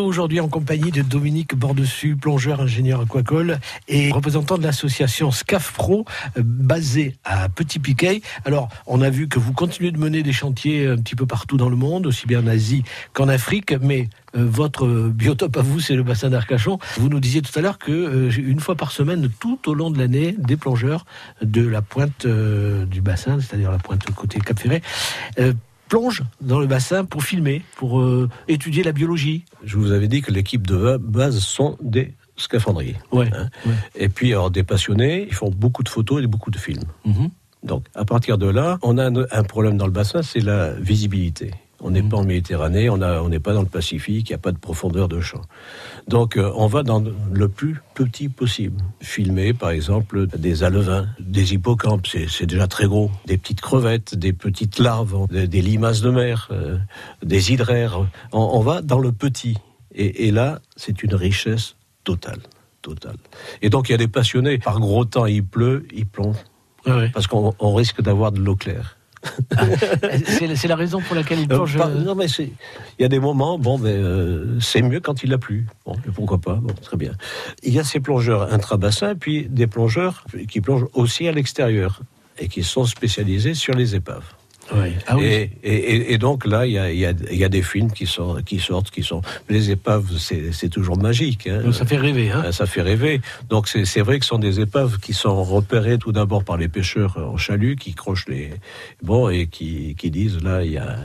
Aujourd'hui 0.00 0.40
en 0.40 0.48
compagnie 0.48 0.90
de 0.90 1.02
Dominique 1.02 1.54
Bordessus, 1.54 2.16
plongeur 2.16 2.60
ingénieur 2.60 3.00
aquacole 3.00 3.58
et 3.88 4.10
représentant 4.10 4.56
de 4.56 4.62
l'association 4.62 5.30
SCAF 5.30 5.72
Pro 5.72 6.04
euh, 6.36 6.42
basée 6.44 7.16
à 7.24 7.48
Petit 7.48 7.78
Piquet. 7.78 8.22
Alors, 8.44 8.68
on 8.86 9.02
a 9.02 9.10
vu 9.10 9.28
que 9.28 9.38
vous 9.38 9.52
continuez 9.52 9.90
de 9.90 9.98
mener 9.98 10.22
des 10.22 10.32
chantiers 10.32 10.86
un 10.86 10.96
petit 10.96 11.14
peu 11.14 11.26
partout 11.26 11.56
dans 11.56 11.68
le 11.68 11.76
monde, 11.76 12.06
aussi 12.06 12.26
bien 12.26 12.42
en 12.42 12.46
Asie 12.46 12.84
qu'en 13.12 13.28
Afrique, 13.28 13.74
mais 13.80 14.08
euh, 14.36 14.46
votre 14.48 14.86
biotope 14.86 15.56
à 15.56 15.62
vous, 15.62 15.80
c'est 15.80 15.94
le 15.94 16.02
bassin 16.02 16.30
d'Arcachon. 16.30 16.78
Vous 16.96 17.08
nous 17.08 17.20
disiez 17.20 17.42
tout 17.42 17.56
à 17.58 17.62
l'heure 17.62 17.78
que 17.78 17.92
euh, 17.92 18.30
une 18.30 18.60
fois 18.60 18.76
par 18.76 18.92
semaine, 18.92 19.28
tout 19.40 19.58
au 19.66 19.74
long 19.74 19.90
de 19.90 19.98
l'année, 19.98 20.34
des 20.38 20.56
plongeurs 20.56 21.04
de 21.42 21.66
la 21.66 21.82
pointe 21.82 22.26
du 22.26 23.00
bassin, 23.00 23.38
c'est-à-dire 23.40 23.70
la 23.70 23.78
pointe 23.78 24.04
côté 24.14 24.40
Cap 24.40 24.58
Ferret, 24.58 24.82
plongent 25.92 26.22
dans 26.40 26.58
le 26.58 26.66
bassin 26.66 27.04
pour 27.04 27.22
filmer, 27.22 27.60
pour 27.76 28.00
euh, 28.00 28.26
étudier 28.48 28.82
la 28.82 28.92
biologie. 28.92 29.44
Je 29.62 29.76
vous 29.76 29.92
avais 29.92 30.08
dit 30.08 30.22
que 30.22 30.32
l'équipe 30.32 30.66
de 30.66 30.96
base 30.96 31.38
sont 31.40 31.76
des 31.82 32.14
scaphandriers. 32.38 32.96
Ouais. 33.12 33.28
Hein. 33.34 33.50
Et 33.94 34.08
puis, 34.08 34.32
alors, 34.32 34.50
des 34.50 34.62
passionnés, 34.62 35.26
ils 35.28 35.34
font 35.34 35.50
beaucoup 35.50 35.82
de 35.82 35.90
photos 35.90 36.22
et 36.22 36.26
beaucoup 36.26 36.50
de 36.50 36.56
films. 36.56 36.84
Mhm. 37.04 37.28
Donc, 37.62 37.84
à 37.94 38.06
partir 38.06 38.38
de 38.38 38.46
là, 38.46 38.78
on 38.80 38.96
a 38.96 39.04
un, 39.04 39.26
un 39.30 39.42
problème 39.42 39.76
dans 39.76 39.84
le 39.84 39.92
bassin, 39.92 40.22
c'est 40.22 40.40
la 40.40 40.72
visibilité. 40.72 41.50
On 41.84 41.90
n'est 41.90 42.02
pas 42.02 42.16
en 42.16 42.24
Méditerranée, 42.24 42.88
on 42.88 43.28
n'est 43.28 43.40
pas 43.40 43.52
dans 43.52 43.62
le 43.62 43.68
Pacifique, 43.68 44.30
il 44.30 44.32
n'y 44.32 44.36
a 44.36 44.38
pas 44.38 44.52
de 44.52 44.58
profondeur 44.58 45.08
de 45.08 45.20
champ. 45.20 45.42
Donc 46.06 46.36
euh, 46.36 46.50
on 46.54 46.68
va 46.68 46.84
dans 46.84 47.02
le 47.32 47.48
plus 47.48 47.80
petit 47.94 48.28
possible. 48.28 48.80
Filmer 49.00 49.52
par 49.52 49.70
exemple 49.70 50.26
des 50.28 50.62
alevins, 50.62 51.08
des 51.18 51.54
hippocampes, 51.54 52.06
c'est 52.06 52.46
déjà 52.46 52.68
très 52.68 52.86
gros. 52.86 53.10
Des 53.26 53.36
petites 53.36 53.60
crevettes, 53.60 54.14
des 54.14 54.32
petites 54.32 54.78
larves, 54.78 55.26
des, 55.28 55.48
des 55.48 55.60
limaces 55.60 56.00
de 56.00 56.10
mer, 56.10 56.48
euh, 56.52 56.78
des 57.22 57.52
hydraires. 57.52 57.98
On, 58.32 58.38
on 58.40 58.60
va 58.60 58.80
dans 58.80 59.00
le 59.00 59.10
petit. 59.10 59.56
Et, 59.94 60.28
et 60.28 60.30
là, 60.30 60.60
c'est 60.76 61.02
une 61.02 61.14
richesse 61.14 61.74
totale. 62.04 62.40
Totale. 62.80 63.16
Et 63.60 63.70
donc 63.70 63.88
il 63.88 63.92
y 63.92 63.94
a 63.94 63.98
des 63.98 64.08
passionnés. 64.08 64.58
Par 64.58 64.80
gros 64.80 65.04
temps, 65.04 65.26
il 65.26 65.44
pleut, 65.44 65.86
il 65.92 66.06
plonge. 66.06 66.36
Parce 67.12 67.28
qu'on 67.28 67.54
on 67.60 67.74
risque 67.74 68.02
d'avoir 68.02 68.32
de 68.32 68.40
l'eau 68.40 68.56
claire. 68.56 68.96
C'est 70.26 70.56
c'est 70.56 70.68
la 70.68 70.76
raison 70.76 71.00
pour 71.00 71.14
laquelle 71.14 71.40
il 71.40 71.48
plonge. 71.48 71.76
euh, 71.76 72.02
non, 72.02 72.14
mais 72.14 72.26
il 72.26 72.52
y 72.98 73.04
a 73.04 73.08
des 73.08 73.20
moments, 73.20 73.58
bon, 73.58 73.80
euh, 73.84 74.58
c'est 74.60 74.82
mieux 74.82 75.00
quand 75.00 75.22
il 75.22 75.32
a 75.32 75.38
plu. 75.38 75.66
Bon, 75.86 75.96
pourquoi 76.14 76.38
pas 76.38 76.54
Bon, 76.54 76.74
très 76.74 76.96
bien. 76.96 77.12
Il 77.62 77.72
y 77.72 77.78
a 77.78 77.84
ces 77.84 78.00
plongeurs 78.00 78.52
intrabassins, 78.52 79.14
puis 79.14 79.46
des 79.48 79.66
plongeurs 79.66 80.24
qui 80.48 80.60
plongent 80.60 80.86
aussi 80.94 81.28
à 81.28 81.32
l'extérieur 81.32 82.00
et 82.38 82.48
qui 82.48 82.62
sont 82.62 82.84
spécialisés 82.84 83.54
sur 83.54 83.74
les 83.74 83.94
épaves. 83.94 84.24
Ah 85.06 85.16
oui. 85.16 85.24
et, 85.24 85.50
et- 85.62 85.94
et- 85.94 86.12
et 86.14 86.18
donc 86.18 86.46
là, 86.46 86.66
il 86.66 86.72
y 86.72 86.78
a, 86.78 86.90
il 86.92 86.98
y 86.98 87.06
a- 87.06 87.12
il 87.30 87.38
y 87.38 87.44
a 87.44 87.48
des 87.48 87.62
films 87.62 87.90
qui 87.92 88.06
sortent, 88.06 88.42
qui 88.44 88.58
sortent, 88.58 88.90
qui 88.90 89.02
sont. 89.02 89.20
Les 89.48 89.70
épaves, 89.70 90.06
c'est 90.18 90.68
toujours 90.68 90.96
magique. 90.96 91.46
hein. 91.46 91.62
Donc 91.64 91.74
ça 91.74 91.84
fait 91.86 91.96
rêver. 91.98 92.30
Hein 92.30 92.50
Ça 92.52 92.66
fait 92.66 92.82
rêver. 92.82 93.20
Donc 93.48 93.68
c'est 93.68 94.00
vrai 94.00 94.18
que 94.18 94.24
ce 94.24 94.30
sont 94.30 94.38
des 94.38 94.60
épaves 94.60 94.98
qui 94.98 95.12
sont 95.12 95.42
repérées 95.42 95.98
tout 95.98 96.12
d'abord 96.12 96.44
par 96.44 96.56
les 96.56 96.68
pêcheurs 96.68 97.16
en 97.18 97.36
chalut, 97.36 97.76
qui 97.76 97.94
crochent 97.94 98.28
les 98.28 98.50
bon 99.02 99.28
et 99.28 99.46
qui, 99.46 99.94
qui 99.98 100.10
disent 100.10 100.42
là 100.42 100.64
il 100.64 100.72
y 100.72 100.78
a 100.78 100.96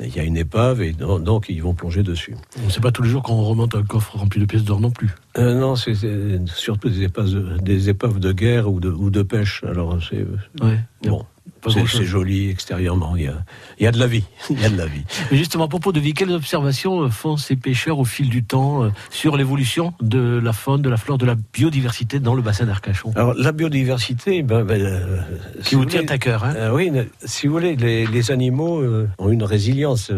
il 0.00 0.14
y 0.14 0.20
a 0.20 0.22
une 0.22 0.36
épave 0.36 0.80
et 0.80 0.92
donc, 0.92 1.46
ils 1.48 1.60
vont 1.60 1.74
plonger 1.74 2.04
dessus. 2.04 2.36
C'est 2.68 2.80
pas 2.80 2.92
tous 2.92 3.02
les 3.02 3.08
jours 3.10 3.24
qu'on 3.24 3.42
remonte 3.42 3.74
un 3.74 3.82
coffre 3.82 4.16
rempli 4.16 4.40
de 4.40 4.44
pièces 4.46 4.62
d'or 4.62 4.80
non 4.80 4.92
plus. 4.92 5.08
Euh, 5.38 5.54
non, 5.58 5.74
c'est 5.74 5.94
c'est 5.96 6.38
surtout 6.46 6.88
des 6.88 7.02
épaves 7.02 7.28
de, 7.30 7.58
des 7.60 7.88
épaves 7.88 8.20
de 8.20 8.30
guerre 8.30 8.70
ou 8.70 8.78
de, 8.78 8.90
ou 8.90 9.10
de 9.10 9.22
pêche. 9.22 9.64
Alors 9.68 9.98
c'est 10.08 10.24
Ouais. 10.64 10.78
bon. 11.02 11.24
C'est 11.70 12.04
joli 12.04 12.50
extérieurement. 12.50 13.14
Il 13.16 13.22
y, 13.24 13.26
a, 13.28 13.34
il 13.78 13.84
y 13.84 13.86
a 13.86 13.92
de 13.92 13.98
la 13.98 14.06
vie. 14.06 14.24
Il 14.50 14.60
y 14.60 14.64
a 14.64 14.70
de 14.70 14.76
la 14.76 14.86
vie. 14.86 15.02
Mais 15.30 15.36
justement, 15.38 15.64
à 15.64 15.68
propos 15.68 15.92
de 15.92 16.00
vie, 16.00 16.14
quelles 16.14 16.32
observations 16.32 17.02
euh, 17.02 17.08
font 17.08 17.36
ces 17.36 17.56
pêcheurs 17.56 17.98
au 17.98 18.04
fil 18.04 18.28
du 18.28 18.44
temps 18.44 18.84
euh, 18.84 18.90
sur 19.10 19.36
l'évolution 19.36 19.92
de 20.00 20.40
la 20.42 20.52
faune, 20.52 20.82
de 20.82 20.88
la 20.88 20.96
flore, 20.96 21.18
de 21.18 21.26
la 21.26 21.34
biodiversité 21.52 22.18
dans 22.20 22.34
le 22.34 22.42
bassin 22.42 22.64
d'Arcachon? 22.66 23.12
Alors 23.16 23.34
la 23.34 23.52
biodiversité, 23.52 24.42
ben, 24.42 24.64
ben, 24.64 24.80
euh, 24.80 25.18
Qui 25.62 25.70
si 25.70 25.74
vous 25.74 25.84
tient 25.84 26.06
à 26.08 26.18
cœur, 26.18 26.44
hein? 26.44 26.54
Euh, 26.56 26.72
oui, 26.74 26.90
si 27.24 27.46
vous 27.46 27.52
voulez, 27.54 27.76
les, 27.76 28.06
les 28.06 28.30
animaux 28.30 28.80
euh, 28.80 29.08
ont 29.18 29.30
une 29.30 29.42
résilience. 29.44 30.10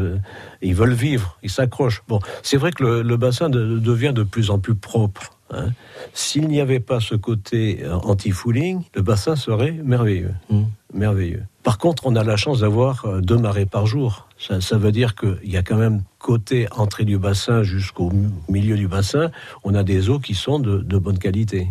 ils 0.63 0.75
veulent 0.75 0.93
vivre, 0.93 1.39
ils 1.43 1.51
s'accrochent. 1.51 2.03
Bon, 2.09 2.21
c'est 2.43 2.57
vrai 2.57 2.71
que 2.73 2.83
le, 2.83 3.03
le 3.03 3.17
bassin 3.17 3.49
de- 3.49 3.79
devient 3.79 4.13
de 4.15 4.23
plus 4.23 4.51
en 4.51 4.59
plus 4.59 4.75
propre. 4.75 5.37
Hein. 5.53 5.71
S'il 6.15 6.49
n'y 6.49 6.61
avait 6.61 6.81
pas 6.81 7.01
ce 7.01 7.15
côté 7.15 7.81
euh, 7.85 7.95
anti-fouling, 7.95 8.83
le 8.95 9.03
bassin 9.03 9.37
serait 9.37 9.73
merveilleux. 9.73 10.35
Mm. 10.51 10.63
Merveilleux. 10.95 11.45
Par 11.63 11.79
contre, 11.79 12.07
on 12.07 12.17
a 12.17 12.25
la 12.25 12.37
chance 12.37 12.61
d'avoir 12.61 13.05
euh, 13.05 13.21
deux 13.21 13.37
marées 13.39 13.67
par 13.67 13.87
jour. 13.87 14.27
Ça, 14.39 14.61
ça 14.61 14.77
veut 14.79 14.93
dire 14.93 15.15
qu'il 15.15 15.39
y 15.51 15.57
a 15.57 15.63
quand 15.63 15.77
même 15.77 16.03
côté 16.19 16.67
entrée 16.73 17.05
du 17.05 17.19
bassin 17.19 17.63
jusqu'au 17.63 18.11
mi- 18.11 18.31
milieu 18.49 18.77
du 18.77 18.89
bassin, 18.89 19.31
on 19.63 19.75
a 19.75 19.83
des 19.85 20.09
eaux 20.09 20.19
qui 20.19 20.35
sont 20.35 20.59
de, 20.59 20.79
de 20.79 20.99
bonne 20.99 21.19
qualité. 21.19 21.69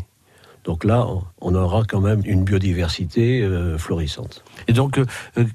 Donc 0.66 0.84
là, 0.84 1.08
on- 1.42 1.56
aura 1.56 1.84
quand 1.84 2.02
même 2.02 2.22
une 2.26 2.44
biodiversité 2.44 3.42
euh, 3.42 3.78
florissante. 3.78 4.44
Et 4.68 4.74
donc, 4.74 5.00
euh, 5.00 5.06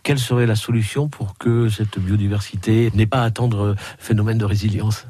quelle 0.03 0.19
serait 0.19 0.47
la 0.47 0.57
solution 0.57 1.09
pour 1.09 1.39
que 1.39 1.69
cette 1.69 1.99
biodiversité 1.99 2.91
n'ait 2.95 3.07
pas 3.07 3.19
à 3.21 3.25
attendre 3.25 3.77
phénomène 3.99 4.39
de 4.39 4.45
résilience? 4.45 5.07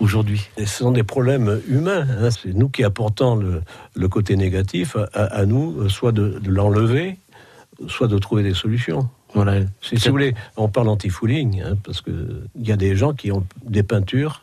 Aujourd'hui 0.00 0.48
Et 0.56 0.66
ce 0.66 0.78
sont 0.78 0.92
des 0.92 1.02
problèmes 1.02 1.60
humains. 1.68 2.06
hein. 2.20 2.30
C'est 2.30 2.52
nous 2.52 2.68
qui 2.68 2.84
apportons 2.84 3.36
le, 3.36 3.62
le 3.94 4.08
côté 4.08 4.36
négatif 4.36 4.96
à, 5.12 5.46
nous, 5.46 5.88
soit 5.88 6.12
de, 6.12 6.38
de 6.38 6.50
l'enlever, 6.50 7.18
soit 7.88 8.08
de 8.08 8.18
trouver 8.18 8.42
des 8.42 8.54
solutions. 8.54 9.08
Voilà. 9.34 9.60
Si, 9.82 9.96
vous 9.96 10.10
voulez, 10.10 10.34
on 10.56 10.68
parle 10.68 10.88
anti-fouling, 10.88 11.62
hein, 11.62 11.76
parce 11.84 12.00
qu'il 12.00 12.48
y 12.56 12.72
a 12.72 12.76
des 12.76 12.96
gens 12.96 13.12
qui 13.12 13.30
ont 13.32 13.44
des 13.64 13.82
peintures 13.82 14.40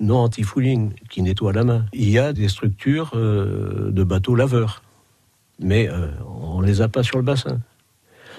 non 0.00 0.18
anti-fouling, 0.18 0.92
qui 1.10 1.22
nettoient 1.22 1.52
la 1.52 1.64
main. 1.64 1.84
Il 1.92 2.08
y 2.08 2.18
a 2.20 2.32
des 2.32 2.48
structures 2.48 3.10
euh, 3.14 3.90
de 3.90 4.04
bateaux 4.04 4.36
laveurs, 4.36 4.82
mais 5.58 5.88
euh, 5.88 6.06
on 6.54 6.60
les 6.60 6.82
a 6.82 6.88
pas 6.88 7.02
sur 7.02 7.16
le 7.18 7.24
bassin. 7.24 7.58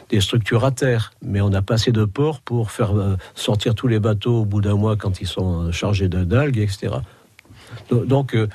Des 0.10 0.22
structures 0.22 0.66
à 0.66 0.72
terre, 0.72 1.14
mais 1.22 1.39
on 1.39 1.49
n'a 1.49 1.62
pas 1.62 1.76
assez 1.76 1.91
de 1.91 2.03
ports 2.05 2.41
pour 2.41 2.72
faire 2.72 2.97
euh, 2.97 3.16
sortir 3.36 3.76
tous 3.76 3.88
les 3.88 3.99
bateaux 3.99 4.41
au 4.41 4.45
bout 4.45 4.60
d'un 4.60 4.76
mois 4.76 4.95
quand 4.95 5.22
ils 5.22 5.28
sont 5.28 5.68
euh, 5.68 5.72
chargés 5.72 6.10
d'algues, 6.10 6.57
etc. 6.57 6.95
Donc, 7.89 8.07
donc, 8.07 8.36
euh, 8.36 8.47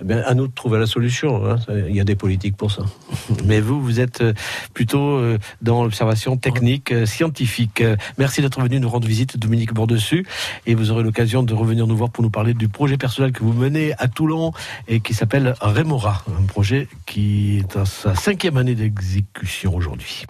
eh 0.00 0.04
bien, 0.04 0.22
à 0.26 0.34
nous 0.34 0.46
de 0.46 0.52
trouver 0.52 0.78
la 0.78 0.86
solution. 0.86 1.44
hein. 1.46 1.56
Il 1.88 1.94
y 1.94 2.00
a 2.00 2.04
des 2.04 2.16
politiques 2.16 2.56
pour 2.56 2.70
ça. 2.70 2.82
Mais 3.44 3.60
vous, 3.60 3.80
vous 3.80 4.00
êtes 4.00 4.20
euh, 4.20 4.32
plutôt 4.74 5.16
euh, 5.16 5.38
dans 5.62 5.82
l'observation 5.82 6.36
technique, 6.36 6.92
euh, 6.92 7.06
scientifique. 7.06 7.82
Merci 8.18 8.42
d'être 8.42 8.60
venu 8.60 8.78
nous 8.80 8.88
rendre 8.88 9.06
visite, 9.06 9.38
Dominique 9.38 9.72
Bordessus. 9.72 10.26
Et 10.66 10.74
vous 10.74 10.90
aurez 10.90 11.02
l'occasion 11.02 11.42
de 11.42 11.54
revenir 11.54 11.86
nous 11.86 11.96
voir 11.96 12.10
pour 12.10 12.22
nous 12.22 12.30
parler 12.30 12.54
du 12.54 12.68
projet 12.68 12.96
personnel 12.98 13.32
que 13.32 13.42
vous 13.42 13.52
menez 13.52 13.92
à 13.98 14.08
Toulon 14.08 14.52
et 14.88 15.00
qui 15.00 15.14
s'appelle 15.14 15.54
Remora. 15.60 16.24
Un 16.40 16.44
projet 16.44 16.88
qui 17.06 17.58
est 17.58 17.76
à 17.76 17.84
sa 17.84 18.14
cinquième 18.14 18.56
année 18.56 18.74
d'exécution 18.74 19.74
aujourd'hui. 19.74 20.24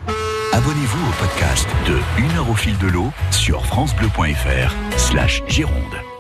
Abonnez-vous 0.52 1.08
au 1.08 1.12
podcast 1.26 1.68
de 1.86 1.98
Une 2.22 2.30
heure 2.38 2.48
au 2.48 2.54
fil 2.54 2.76
de 2.78 2.86
l'eau 2.86 3.12
sur 3.30 3.64
francebleu.fr 3.66 4.74
slash 4.96 5.42
Gironde. 5.48 6.15